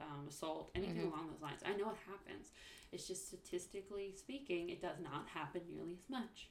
[0.00, 1.12] um, assault, anything Mhm.
[1.12, 1.60] along those lines.
[1.64, 2.52] I know it happens.
[2.92, 6.48] It's just statistically speaking, it does not happen nearly as much,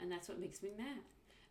[0.00, 0.98] and that's what makes me mad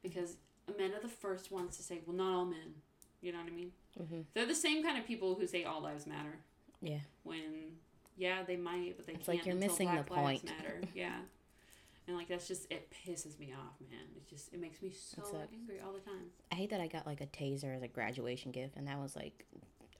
[0.03, 0.37] because
[0.77, 2.75] men are the first ones to say, "Well, not all men."
[3.21, 3.71] You know what I mean?
[3.97, 6.37] hmm They're the same kind of people who say all lives matter
[6.81, 6.99] Yeah.
[7.23, 7.77] when
[8.15, 10.57] yeah they might but they It's can't like you're until missing Black the Lives point.
[10.59, 11.17] matter yeah
[12.07, 15.23] and like that's just it pisses me off man it just it makes me so
[15.51, 18.51] angry all the time I hate that I got like a taser as a graduation
[18.51, 19.45] gift, and that was like,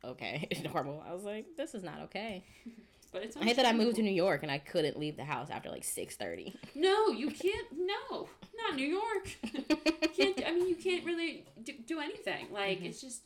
[0.04, 1.04] okay, normal.
[1.08, 2.43] I was like, this is not okay.
[3.12, 4.01] but it's I hate that I moved to.
[4.03, 6.55] New York and I couldn't leave the house after like six thirty.
[6.76, 11.74] no you can't no not new york you can't i mean you can't really do,
[11.86, 12.88] do anything like Mm-hmm.
[12.88, 13.22] it's just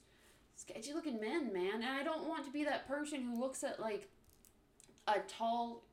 [0.55, 3.79] sketchy looking men man and i don't want to be that person who looks at
[3.79, 4.07] like
[5.07, 5.83] a tall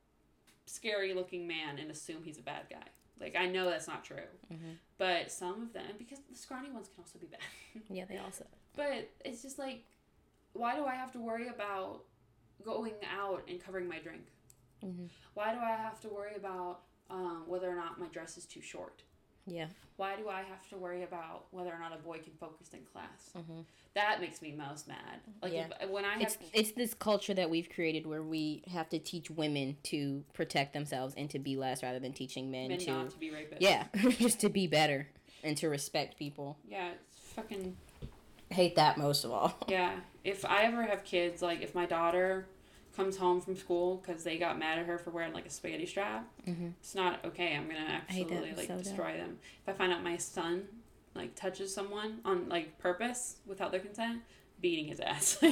[0.67, 2.85] scary looking man and assume he's a bad guy
[3.21, 4.17] like i know that's not true
[4.53, 4.73] Mm-hmm.
[4.99, 7.41] but some of them because the scrawny ones can also be bad
[7.89, 8.45] Yeah, they also.
[8.77, 9.85] But it's just like,
[10.53, 12.03] why do I have to worry about
[12.65, 14.23] going out and covering my drink?
[14.83, 16.81] hmm Why do I have to worry about
[17.11, 19.03] um, whether or not my dress is too short?
[19.47, 19.67] Yeah.
[19.97, 22.81] Why do I have to worry about whether or not a boy can focus in
[22.93, 23.31] class?
[23.35, 23.61] hmm
[23.95, 25.21] That makes me most mad.
[25.43, 25.69] Like Yeah.
[25.81, 28.99] if, when I It's have, it's this culture that we've created where we have to
[28.99, 32.91] teach women to protect themselves and to be less rather than teaching men, men to
[32.91, 33.57] not to be rapists.
[33.61, 35.09] yeah, just to be better
[35.43, 36.59] and to respect people.
[36.69, 37.77] Yeah, it's fucking
[38.51, 39.55] Hate that most of all.
[39.69, 39.97] Yeah,
[40.29, 42.47] if I ever have kids, like if my daughter
[42.95, 45.87] comes home from school because they got mad at her for wearing like a spaghetti
[45.87, 46.29] strap.
[46.47, 46.75] Mhm.
[46.81, 47.55] It's not okay.
[47.57, 49.39] I'm gonna absolutely like so destroy them.
[49.63, 50.67] If I find out my son
[51.15, 54.23] like touches someone on like purpose without their consent,
[54.61, 55.39] beating his ass.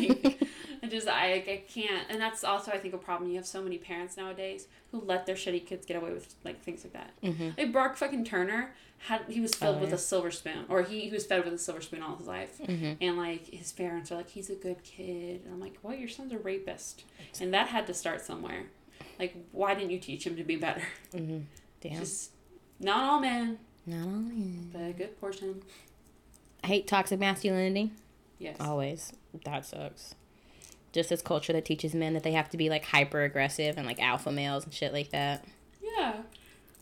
[0.82, 2.07] Like I just I I can't.
[2.11, 3.30] And that's also I think a problem.
[3.30, 6.61] You have so many parents nowadays who let their shitty kids get away with like
[6.62, 7.11] things like that.
[7.22, 7.57] Mhm.
[7.57, 9.94] Like Brock fucking Turner had he was filled Oh, with yeah.
[9.96, 12.59] a silver spoon, or he, he was fed with a silver spoon all his life.
[12.59, 12.98] Mhm.
[13.00, 16.09] And like his parents are like, he's a good kid, and I'm like, well, your
[16.09, 17.04] son's a rapist,
[17.40, 18.64] and that had to start somewhere.
[19.18, 20.82] Like, why didn't you teach him to be better?
[21.14, 21.44] Mhm.
[21.80, 21.98] Damn.
[21.98, 22.32] Just
[22.78, 24.59] not all men, Not only.
[24.72, 25.62] but a good portion.
[26.62, 27.92] I hate toxic masculinity.
[28.39, 28.57] Yes.
[28.61, 29.12] Always.
[29.45, 30.14] That sucks.
[30.93, 33.87] Just this culture that teaches men that they have to be like hyper aggressive and
[33.87, 35.45] like alpha males and shit like that.
[35.82, 36.14] Yeah.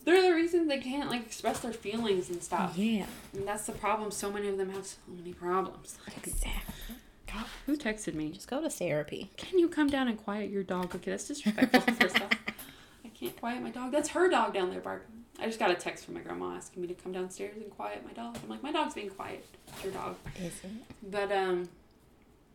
[0.05, 2.77] They're the reason they can't like express their feelings and stuff.
[2.77, 3.07] Yeah.
[3.33, 4.11] And that's the problem.
[4.11, 5.99] So many of them have so many problems.
[6.17, 6.97] Exactly.
[7.27, 8.31] God, who texted me?
[8.31, 9.31] Just go to therapy.
[9.37, 10.95] Can you come down and quiet your dog?
[10.95, 11.81] Okay, that's disrespectful.
[11.95, 12.31] First off,
[13.05, 13.93] I can't quiet my dog.
[13.93, 15.24] That's her dog down there barking.
[15.41, 18.05] I just got a text from my grandma asking me to come downstairs and quiet
[18.07, 18.37] my dog.
[18.43, 19.45] I'm like, my dog's being quiet.
[19.69, 20.17] It's your dog.
[20.39, 20.71] Is it?
[21.11, 21.69] But um,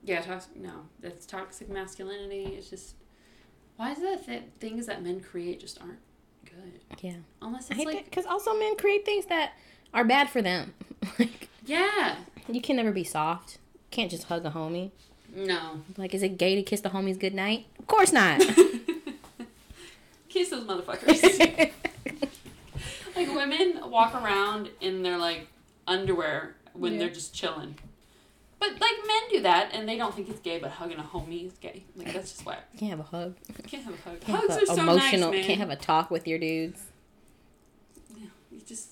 [0.03, 0.55] yeah, toxic.
[0.55, 0.71] No,
[1.01, 2.53] that's toxic masculinity.
[2.57, 2.95] It's just
[3.77, 5.99] why is it that th- things that men create just aren't
[6.45, 7.15] good Yeah.
[7.41, 9.53] unless I it's hate like because also men create things that
[9.93, 10.73] are bad for them.
[11.19, 12.15] like yeah.
[12.47, 13.57] you can never be soft.
[13.91, 14.91] Can't just hug a homie.
[15.35, 15.81] No.
[15.97, 17.67] Like, is it gay to kiss the homies goodnight?
[17.77, 18.41] Of course not.
[20.29, 21.71] Kiss those motherfuckers.
[23.27, 25.47] like women walk around in their like
[25.87, 26.99] underwear when Yeah.
[26.99, 27.75] they're just chilling.
[28.59, 31.45] But like men do that and they don't think it's gay, but hugging a homie
[31.47, 31.83] is gay.
[31.95, 32.65] Like that's just whack.
[32.77, 33.35] can't have a hug.
[33.47, 34.19] You can't have a hug.
[34.21, 35.31] Can't hugs have are a so emotional.
[35.31, 35.45] nice, man.
[35.45, 36.81] Can't have a talk with your dudes.
[38.17, 38.89] Yeah, you just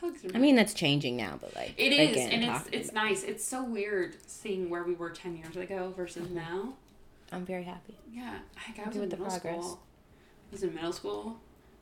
[0.00, 0.30] hugs are.
[0.34, 3.22] I mean, that's changing now, but like it is, again, and it's it's about- nice.
[3.22, 6.36] It's so weird seeing where we were ten years ago versus Mm-hmm.
[6.36, 6.72] now.
[7.32, 7.94] I'm very happy.
[8.12, 9.64] Yeah, heck, I Happy was in with the middle progress.
[9.64, 9.80] school.
[10.50, 11.38] I was in middle school.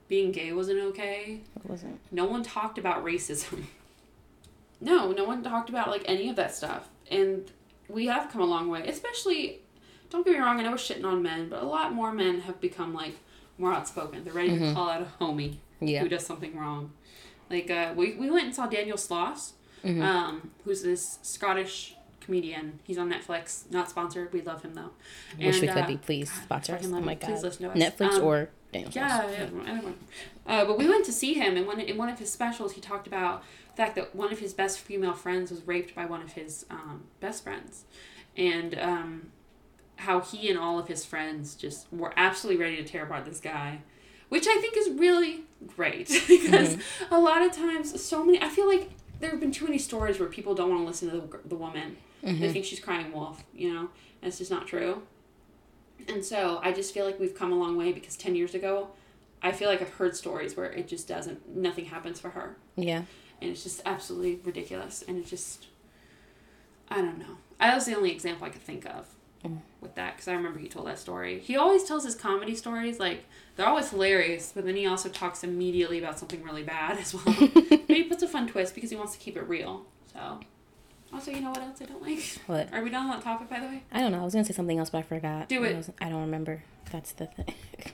[0.08, 1.40] Being gay wasn't okay.
[1.56, 2.00] It wasn't.
[2.10, 3.64] No one talked about racism.
[4.80, 6.88] No, no one talked about like any of that stuff.
[7.10, 7.50] And
[7.88, 8.86] we have come a long way.
[8.86, 9.60] Especially
[10.08, 12.40] don't get me wrong, I know we're shitting on men, but a lot more men
[12.42, 13.16] have become like
[13.58, 14.22] more outspoken.
[14.22, 14.74] They're ready to Mhm.
[14.74, 16.00] call out a homie Yeah.
[16.00, 16.92] who does something wrong.
[17.50, 19.54] Like uh, we we went and saw Daniel Sloss,
[19.84, 20.00] Mhm.
[20.00, 21.96] um, who's this Scottish
[22.28, 22.78] comedian.
[22.84, 23.70] He's on Netflix.
[23.70, 24.34] Not sponsored.
[24.34, 24.90] We love him though.
[25.38, 25.96] Wish And, we could uh, be.
[25.96, 26.84] Please God, sponsor us.
[26.84, 27.20] Oh my it.
[27.20, 27.42] Please god.
[27.42, 27.78] listen to us.
[27.78, 28.90] Netflix Um, or Daniel.
[28.94, 29.94] yeah, anyone.
[30.46, 32.82] Uh, but we went to see him, and one, in one of his specials, he
[32.82, 36.20] talked about the fact that one of his best female friends was raped by one
[36.20, 37.84] of his um, best friends,
[38.36, 39.32] and um,
[39.96, 43.40] how he and all of his friends just were absolutely ready to tear apart this
[43.40, 43.80] guy,
[44.28, 46.76] which I think is really great because
[47.10, 50.20] a lot of times, so many, I feel like there have been too many stories
[50.20, 51.96] where people don't want to listen to the, the woman.
[52.22, 53.80] They think she's crying wolf, you know,
[54.22, 55.02] and it's just not true.
[56.08, 58.88] And so I just feel like we've come a long way because 10 years ago,
[59.42, 62.56] I feel like I've heard stories where it just doesn't, nothing happens for her.
[62.76, 63.02] Yeah.
[63.40, 65.02] And it's just absolutely ridiculous.
[65.06, 65.66] And it just,
[66.88, 67.36] I don't know.
[67.60, 69.06] That was the only example I could think of
[69.44, 69.60] Mm.
[69.80, 71.38] with that because I remember he told that story.
[71.38, 75.44] He always tells his comedy stories, like, they're always hilarious, but then he also talks
[75.44, 77.24] immediately about something really bad as well.
[77.54, 79.86] but he puts a fun twist because he wants to keep it real.
[80.12, 80.40] So,
[81.12, 82.20] also, you know what else I don't like?
[82.46, 82.72] What?
[82.72, 83.82] Are we done on that topic, by the way?
[83.92, 84.20] I don't know.
[84.20, 85.48] I was gonna say something else, but I forgot.
[85.48, 85.72] Do it.
[85.72, 86.62] I, wasn't- I don't remember.
[86.92, 87.54] That's the thing.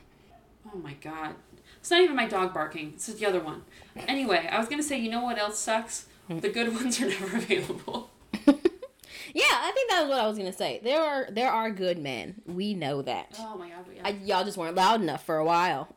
[0.74, 1.36] Oh my god.
[1.78, 2.94] It's not even my dog barking.
[2.94, 3.62] This is the other one.
[4.08, 6.06] Anyway, I was gonna say, you know what else sucks?
[6.26, 6.40] Hmm.
[6.40, 8.10] The good ones are never available.
[8.32, 8.52] yeah,
[9.52, 10.80] I think that was what I was gonna say.
[10.82, 12.40] There are there are good men.
[12.46, 13.36] We know that.
[13.38, 14.00] Oh my god, yeah.
[14.04, 15.88] I, y'all just weren't loud enough for a while.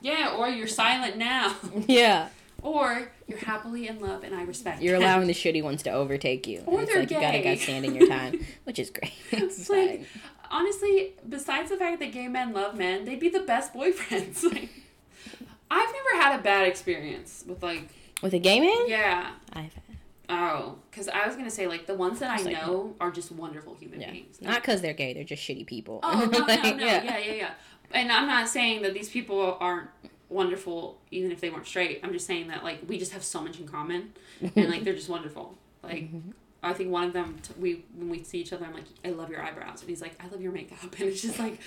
[0.00, 1.54] yeah, or you're silent now.
[1.86, 2.28] yeah.
[2.62, 6.46] or you're happily in love and I respect You're allowing the shitty ones to overtake
[6.46, 6.62] you.
[6.66, 7.56] Or it's they're like you gotta gay.
[7.56, 9.12] stand in your time, which is great.
[9.30, 10.06] It's like, fine.
[10.50, 14.42] honestly, besides the fact that gay men love men, they'd be the best boyfriends.
[14.52, 14.68] like,
[15.70, 17.88] I've never had a bad experience with like,
[18.22, 19.32] With a gay man, yeah.
[19.52, 19.72] I've
[20.28, 23.32] Oh, because I was gonna say like the ones that I like- know are just
[23.32, 24.10] wonderful human yeah.
[24.12, 24.40] beings.
[24.40, 26.00] Not because they're gay, they're just shitty people.
[26.02, 27.02] Oh no, no, Like, no, yeah.
[27.02, 27.50] yeah, yeah,
[27.90, 29.88] And I'm not saying that these people aren't
[30.32, 32.00] wonderful, even if they weren't straight.
[32.02, 34.12] I'm just saying that like we just have so much in common,
[34.56, 35.56] and like they're just wonderful.
[35.82, 36.30] Like mm-hmm.
[36.62, 39.10] I think one of them, t- we when we see each other, I'm like, I
[39.10, 41.58] love your eyebrows, and he's like, I love your makeup, and it's just like,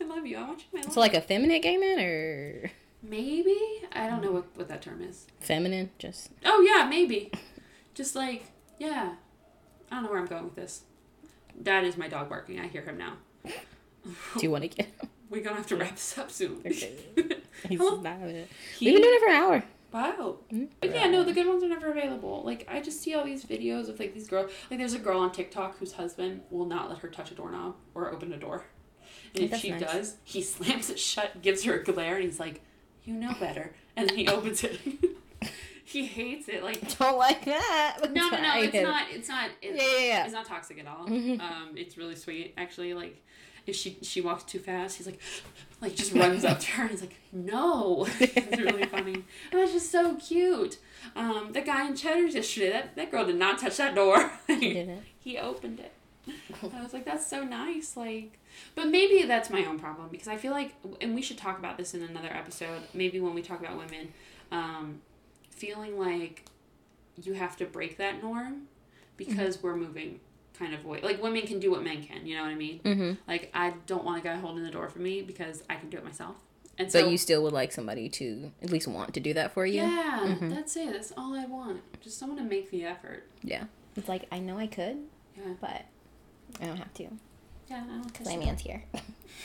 [0.00, 0.36] I love you.
[0.36, 0.92] I want you in my life.
[0.92, 2.70] So like a feminine gay man or
[3.02, 3.56] maybe
[3.92, 5.26] I don't know what what that term is.
[5.40, 5.90] feminine?
[5.98, 7.30] Just Oh yeah, maybe.
[7.94, 8.44] Just like
[8.78, 9.14] yeah,
[9.90, 10.82] I don't know where I'm going with this.
[11.62, 12.60] That is my dog barking.
[12.60, 13.14] I hear him now.
[13.44, 14.88] do you want to get?
[15.30, 16.58] We're gonna have to wrap this up soon.
[16.64, 16.94] Okay.
[17.68, 18.48] He's not it.
[18.78, 19.64] He- We've been doing it for an hour.
[19.92, 20.38] Wow.
[20.52, 20.68] Mhm.
[20.80, 22.42] But yeah, no, the good ones are never available.
[22.44, 24.50] Like I just see all these videos of like these girls.
[24.70, 27.76] Like there's a girl on TikTok whose husband will not let her touch a doorknob
[27.94, 28.64] or open a door.
[29.34, 29.80] And if That's she nice.
[29.80, 32.60] does, he slams it shut, gives her a glare, and he's like,
[33.04, 34.78] "You know better," and then he opens it.
[35.84, 36.62] he hates it.
[36.62, 37.98] Like Don't like that.
[38.12, 38.52] no, no, no.
[38.60, 39.02] It's not.
[39.10, 39.50] It's not.
[39.62, 40.24] It's, Yeah, yeah, yeah.
[40.24, 41.06] It's not toxic at all.
[41.06, 41.40] Mhm.
[41.40, 42.92] Um, it's really sweet, actually.
[42.94, 43.22] Like,
[43.66, 45.20] if she she walks too fast, he's like,
[45.80, 48.06] like just runs up to her and he's like, no.
[48.20, 49.14] it's really funny,
[49.50, 50.78] and it's just so cute.
[51.14, 54.30] Um, the guy in Cheddar's yesterday, that that girl did not touch that door.
[54.46, 55.02] He didn't.
[55.18, 55.92] he opened it.
[56.72, 57.96] I was like, that's so nice.
[57.96, 58.38] Like,
[58.74, 61.76] but maybe that's my own problem because I feel like, and we should talk about
[61.76, 62.82] this in another episode.
[62.94, 64.12] Maybe when we talk about women,
[64.50, 65.00] um,
[65.50, 66.46] feeling like
[67.22, 68.62] you have to break that norm
[69.16, 70.20] because we're moving
[70.58, 71.00] kind of way.
[71.02, 72.26] Like women can do what men can.
[72.26, 72.80] You know what I mean?
[72.84, 73.12] Mm-hmm.
[73.28, 75.96] Like I don't want a guy holding the door for me because I can do
[75.98, 76.36] it myself.
[76.78, 79.52] And so But you still would like somebody to at least want to do that
[79.52, 79.80] for you.
[79.82, 80.50] yeah, Mhm.
[80.50, 80.92] that's it.
[80.92, 81.80] That's all I want.
[82.02, 83.24] Just someone to make the effort.
[83.42, 83.64] Yeah.
[83.96, 84.98] It's like I know I could,
[85.36, 85.54] Yeah.
[85.60, 85.86] but
[86.60, 87.04] I don't have to
[87.70, 88.84] Yeah, I don't because my man's here.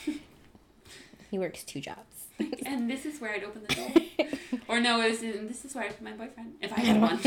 [1.31, 2.25] he works two jobs.
[2.65, 4.59] and this is where I'd open the door.
[4.67, 7.19] or no, this is, this is where I'd put my boyfriend if I had one.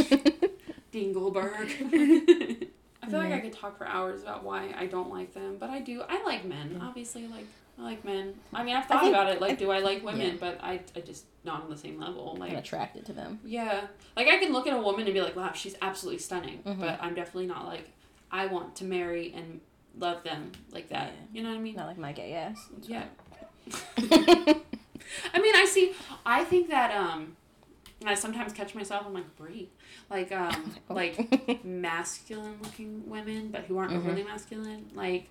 [0.93, 2.69] Dean Goldberg.
[3.07, 5.71] I feel like I could talk for hours about why I don't like them, but
[5.71, 6.03] I do.
[6.09, 6.81] I like men.
[6.83, 7.47] Obviously, like
[7.79, 8.35] I like men.
[8.53, 9.41] I mean, I've thought think- about it.
[9.41, 10.21] Like, do I like women?
[10.33, 10.37] Yeah.
[10.41, 12.33] But I, I just not on the same level.
[12.35, 13.41] I'm Like, attracted to them.
[13.45, 13.87] yeah,
[14.17, 16.63] like I can look at a woman and be like, wow, she's absolutely stunning.
[16.65, 16.79] Mhm.
[16.81, 17.91] But I'm definitely not like
[18.31, 19.61] I want to marry and
[19.99, 21.13] love them like that.
[21.15, 21.21] Yeah.
[21.33, 21.77] You know what I mean?
[21.77, 22.69] Not like my gay ass.
[22.83, 23.05] Yeah.
[23.97, 25.93] I mean, I see.
[26.25, 27.37] I think that um,
[28.07, 29.05] I sometimes catch myself.
[29.07, 29.69] I'm like, Bree,
[30.11, 33.97] like um, like masculine looking women, but who aren't Mhm.
[33.99, 34.87] overly masculine.
[34.95, 35.29] Like,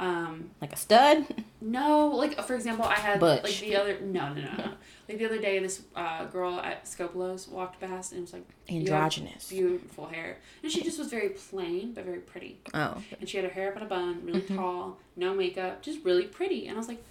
[0.00, 1.24] um, like a stud.
[1.60, 3.44] no, like for example, I had Butch.
[3.44, 4.70] like the other no no no no
[5.08, 9.48] like the other day this uh, girl at Scopolo's walked past and was like Androgynous.
[9.50, 13.00] beautiful hair and she just was very plain but very pretty Oh.
[13.20, 14.56] and she had her hair up in a bun, really Mhm.
[14.56, 16.66] tall, no makeup, just really pretty.
[16.66, 17.02] And I was like,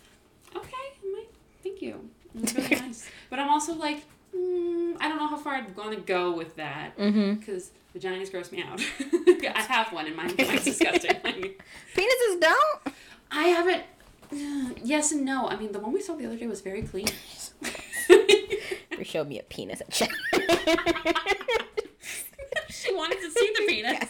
[0.56, 1.28] okay,
[1.64, 2.10] thank you.
[2.36, 3.08] It was really nice.
[3.30, 4.04] But I'm also like,
[4.36, 7.36] mm, I don't know how far I'm going to go with that Mm-hmm.
[7.40, 8.82] because vaginas gross me out.
[9.56, 11.12] I have one and mine, mine's disgusting.
[11.96, 12.96] Penises don't.
[13.32, 13.84] I haven't.
[14.84, 15.48] Yes and no.
[15.48, 17.08] I mean, the one we saw the other day was very clean.
[18.98, 19.82] You showed me a penis
[22.70, 24.10] she wanted to see the penis.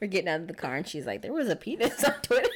[0.00, 2.48] We're getting out of the car and she's like, "There was a penis on Twitter."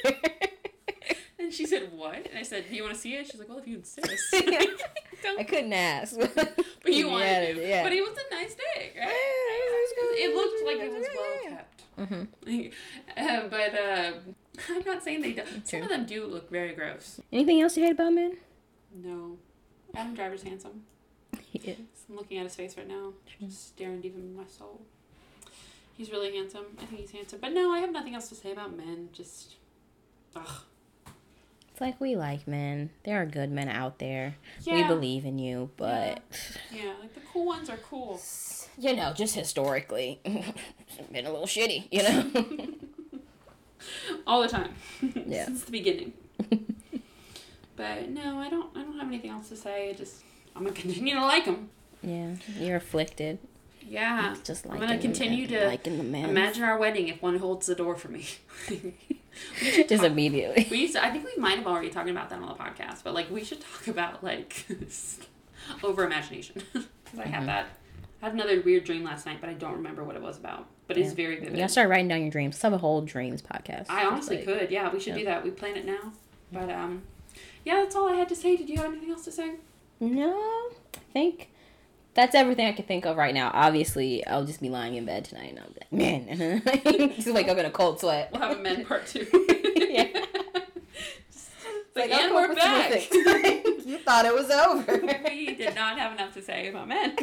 [1.47, 2.15] And she said, what?
[2.27, 3.25] And I said, do you want to see it?
[3.25, 4.05] She's like, well, if you insist.
[4.33, 6.17] I couldn't ask.
[6.19, 7.67] but you wanted Yeah, to.
[7.69, 7.83] yeah.
[7.83, 9.87] But it was a nice dick, right?
[10.19, 11.81] It looked like it was well kept.
[12.11, 12.65] hmm
[13.17, 14.11] Uh, but uh,
[14.75, 15.65] I'm not saying they don't.
[15.65, 17.21] Some of them do look very gross.
[17.31, 18.35] Anything else you hate about men?
[18.93, 19.37] No.
[19.95, 20.83] Adam Driver's handsome.
[21.41, 21.77] He is.
[22.09, 24.81] I'm looking at his face right now, just staring deep into my soul.
[25.97, 26.65] He's really handsome.
[26.81, 27.39] I think he's handsome.
[27.41, 29.09] But no, I have nothing else to say about men.
[29.13, 29.55] Just,
[30.35, 30.61] ugh.
[31.77, 32.89] It's like we like men.
[33.03, 34.33] There are good men out there.
[34.63, 34.73] Yeah.
[34.77, 36.23] We believe in you, but
[36.71, 38.19] Yeah, like the cool ones are cool.
[38.79, 41.83] you know, just historically, been a little shitty.
[41.91, 43.19] You know.
[44.25, 44.73] All the time.
[45.27, 45.45] Yeah.
[45.45, 46.13] Since the beginning.
[47.75, 48.75] but no, I don't.
[48.75, 49.91] I don't have anything else to say.
[49.91, 50.23] I just,
[50.55, 51.69] I'm gonna continue to like them.
[52.01, 53.37] yeah, you're afflicted.
[53.87, 54.35] Yeah.
[54.43, 56.27] Just like I'm gonna continue to liking the men.
[56.27, 58.25] Imagine our wedding if one holds the door for me.
[59.87, 60.67] Just immediately.
[60.71, 63.03] We used to, I think we might have already talked about that on the podcast,
[63.03, 64.65] but like we should talk about like
[65.83, 67.47] over imagination because I had Mhm.
[67.47, 67.65] that.
[68.21, 70.65] I had another weird dream last night, but I don't remember what it was about.
[70.87, 71.15] But it's Yeah.
[71.15, 71.57] very You vivid.
[71.57, 72.63] gotta start writing down your dreams.
[72.63, 73.85] A whole dreams podcast.
[73.89, 74.71] I honestly like- could.
[74.71, 75.19] Yeah, we should Yeah.
[75.19, 75.43] do that.
[75.43, 76.13] We plan it now.
[76.51, 77.03] But um,
[77.65, 78.55] yeah, that's all I had to say.
[78.57, 79.51] Did you have anything else to say?
[79.99, 81.49] No, I think
[82.17, 83.51] that's everything I can think of right now.
[83.53, 87.47] Obviously, I'll just be lying in bed tonight and I'll be like, man, just wake
[87.47, 88.29] up in a cold sweat.
[88.33, 89.25] We'll have a men part two.
[89.77, 90.07] Yeah.
[91.31, 91.49] Just-
[91.95, 93.09] Like, I'll and we're back.
[93.13, 94.97] you thought it was over.
[95.29, 97.15] we did not have enough to say about men.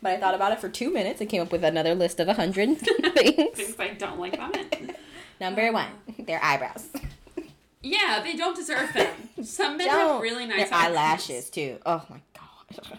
[0.00, 2.28] But I thought about it for two minutes and came up with another list of
[2.28, 3.56] a hundred things.
[3.56, 4.94] Things I don't like about men.
[5.40, 6.86] Number one, uh, their eyebrows.
[7.82, 9.10] Yeah, they don't deserve them.
[9.42, 10.12] Some men Don't.
[10.14, 11.78] have really nice their eyelashes too.
[11.84, 12.98] Oh my god.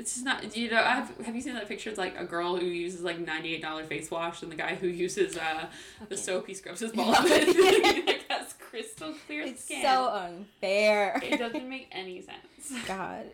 [0.00, 0.56] It's just not.
[0.56, 1.90] You know, have have you seen that picture?
[1.90, 4.74] It's like a girl who uses like ninety eight dollar face wash, and the guy
[4.74, 5.66] who uses uh
[6.08, 7.84] the soap he scrubs his balls with.
[7.84, 9.82] like has crystal clear It's skin.
[9.82, 11.20] so unfair.
[11.22, 12.84] it doesn't make any sense.
[12.88, 13.26] God.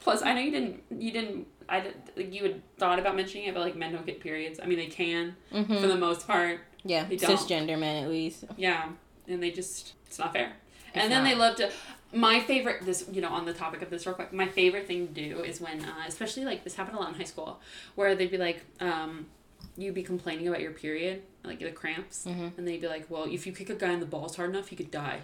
[0.00, 0.82] Plus, I know you didn't.
[0.90, 1.46] You didn't.
[1.68, 4.58] I did, like you had thought about mentioning it, but like men don't get periods.
[4.60, 5.76] I mean, they can Mm-hmm.
[5.80, 6.60] for the most part.
[6.84, 7.38] Yeah, They don't.
[7.38, 8.44] cisgender men at least.
[8.56, 8.88] Yeah,
[9.28, 10.52] and they just it's not fair.
[10.88, 11.70] It's and then they love to.
[12.12, 15.08] My favorite, this you know, on the topic of this real quick, my favorite thing
[15.08, 17.60] to do is when, uh, especially like this happened a lot in high school,
[17.94, 19.26] where they'd be like, um,
[19.76, 22.58] you'd be complaining about your period, like the cramps, Mhm.
[22.58, 24.68] and they'd be like, well, if you kick a guy in the balls hard enough,
[24.68, 25.20] he could die.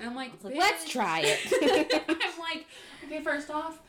[0.00, 1.40] And I'm like, like, let's try it.
[2.08, 2.66] I'm like,
[3.04, 3.80] okay, first off,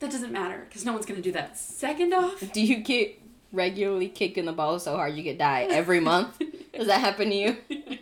[0.00, 1.58] that doesn't matter because no one's gonna do that.
[1.58, 3.20] Second off, Do you get
[3.52, 6.40] regularly kicking the ball so hard you could die every month?
[6.72, 7.56] Does that happen to you?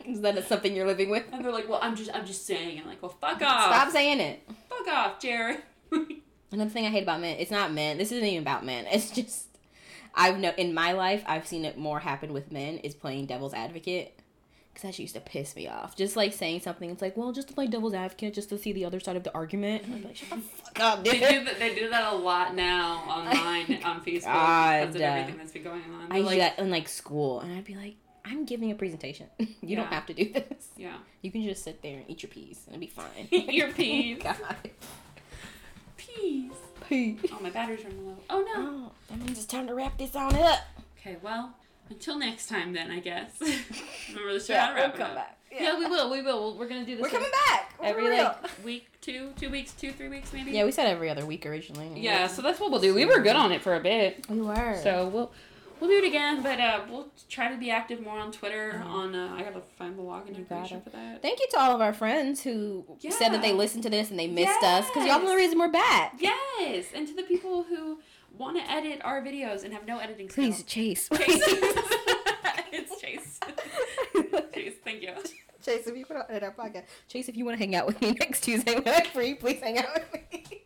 [0.06, 1.24] Is that something you're living with?
[1.32, 2.80] and they're like, well, I'm just, I'm just saying.
[2.80, 3.74] I'm like, well, fuck off.
[3.74, 4.48] Stop saying it.
[4.68, 5.62] Fuck off, Jared.
[6.52, 7.98] Another thing I hate about men, it's not men.
[7.98, 8.86] This isn't even about men.
[8.90, 9.46] It's just
[10.14, 13.54] I've no in my life I've seen it more happen with men is playing devil's
[13.54, 14.17] advocate.
[14.80, 15.96] Cause that used to piss me off.
[15.96, 18.72] Just like saying something, it's like, well, just to play devil's advocate, just to see
[18.72, 19.82] the other side of the argument.
[19.82, 21.58] And I'm like, shut the fuck up, they do that.
[21.58, 24.80] They do that a lot now online oh on Facebook God.
[24.80, 26.06] because of everything that's been going on.
[26.12, 28.44] I They're used to do like, that in like school, and I'd be like, I'm
[28.44, 29.26] giving a presentation.
[29.62, 30.68] you don't have to do this.
[30.76, 33.06] yeah, You can just sit there and eat your peas, and it'll be fine.
[33.32, 34.20] Eat your peas.
[34.22, 34.36] God.
[35.96, 36.52] peace.
[36.88, 37.18] Peas.
[37.32, 38.16] Oh, my battery's running low.
[38.30, 38.54] Oh no.
[38.56, 40.60] Oh, that means it's time to wrap this on up.
[41.00, 41.52] Okay, well,
[41.90, 43.30] until next time then, I guess.
[44.08, 44.52] Remember the show?
[44.54, 45.14] Yeah, how to we'll wrap it come up.
[45.16, 45.34] back.
[45.50, 45.78] Yeah.
[45.78, 46.10] we will.
[46.10, 46.56] We will.
[46.58, 48.24] We're gonna do this We're coming back every For real.
[48.24, 50.50] like week, two, two weeks, two, three weeks, maybe.
[50.50, 51.98] Yeah, we said every other week originally.
[52.00, 52.94] Yeah, so that's what we'll do.
[52.94, 54.78] We were good on it for a bit, we were.
[54.82, 55.32] so we'll
[55.80, 56.42] we'll do it again.
[56.42, 58.82] But uh, we'll try to be active more on Twitter.
[58.84, 58.90] Mhm.
[58.90, 61.22] On uh, I gotta find the login information for that.
[61.22, 64.18] Thank you to all of our friends who said that they listened to this and
[64.18, 65.36] they missed us because y'all are the Yes.
[65.36, 66.16] reason we're back.
[66.20, 68.00] Yes, and to the people who
[68.36, 70.62] want to edit our videos and have no editing Please.
[70.64, 71.08] Chase.
[71.12, 71.48] Chase.
[72.72, 73.40] it's Chase.
[74.54, 75.14] Chase, thank you.
[75.64, 77.86] Chase, if you want to edit our podcast, Chase, if you want to hang out
[77.86, 80.64] with me next Tuesday when I'm free, please hang out with me.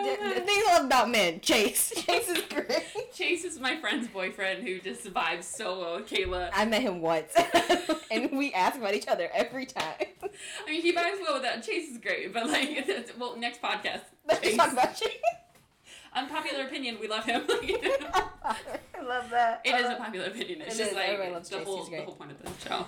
[0.00, 0.46] I love so much.
[0.46, 1.40] Things all about men.
[1.40, 1.92] Chase.
[2.06, 3.12] Chase is great.
[3.12, 6.50] Chase is my friend's boyfriend who just vibes so well with Kayla.
[6.52, 7.32] I met him once,
[8.10, 9.94] and we ask about each other every time.
[10.22, 11.62] I mean, he vibes well with that.
[11.62, 12.88] Chase is great, but like,
[13.18, 14.02] well, next podcast.
[14.26, 15.10] Let's talk about Chase.
[16.14, 17.42] Unpopular opinion, we love him.
[17.48, 19.62] I love that.
[19.64, 20.60] It is a popular opinion.
[20.62, 20.96] It's It just is.
[20.96, 21.66] like Everybody loves the Chase.
[21.66, 22.86] whole, the whole point of the show.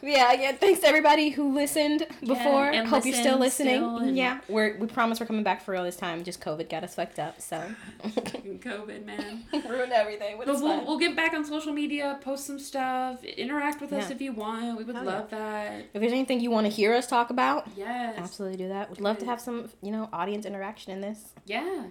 [0.02, 2.66] Yeah, again, thanks to everybody who listened before.
[2.70, 3.76] and Hope you're still listening.
[3.76, 6.22] still and- yeah, we're we promise we're coming back for real this time.
[6.24, 7.60] Just COVID got us fucked up, so
[8.04, 9.44] COVID, man.
[9.68, 10.36] ruined everything.
[10.38, 14.10] But But we'll, we'll get back on social media, post some stuff, interact with us
[14.10, 14.78] if you want.
[14.78, 15.86] We would Hell love that.
[15.92, 18.14] If there's anything you want to hear us talk about, Yes.
[18.18, 18.90] absolutely do that.
[18.90, 21.84] We'd love to have some, you know, audience interaction in this, Yeah.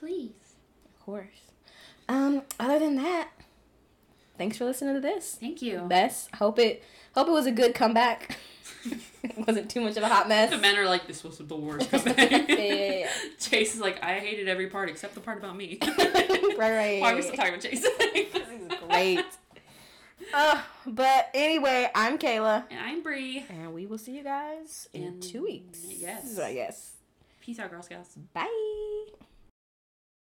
[0.00, 0.32] Please.
[0.86, 1.52] of course.
[2.08, 3.28] Um, other than that,
[4.38, 5.36] thanks for listening to this.
[5.38, 5.80] Thank you.
[5.88, 6.82] Bess, hope it
[7.14, 8.38] hope it was a good comeback.
[8.84, 10.50] it wasn't too much of a hot mess.
[10.50, 12.30] The men are like, this was the worst Yeah, comeback.
[12.48, 13.10] yeah, yeah.
[13.38, 15.78] Chase is like, I hated every part except the part about me.
[15.82, 17.00] right, right.
[17.00, 17.80] Why are we still talking about Chase?
[17.82, 19.24] This is great.
[20.32, 22.64] Uh, but anyway, I'm Kayla.
[22.70, 23.44] and I'm Bree.
[23.50, 25.80] And we will see you guys in, In- two weeks.
[25.86, 26.38] yes.
[26.38, 26.92] I guess.
[27.40, 28.16] Peace out, Girl Scouts.
[28.32, 28.46] Bye.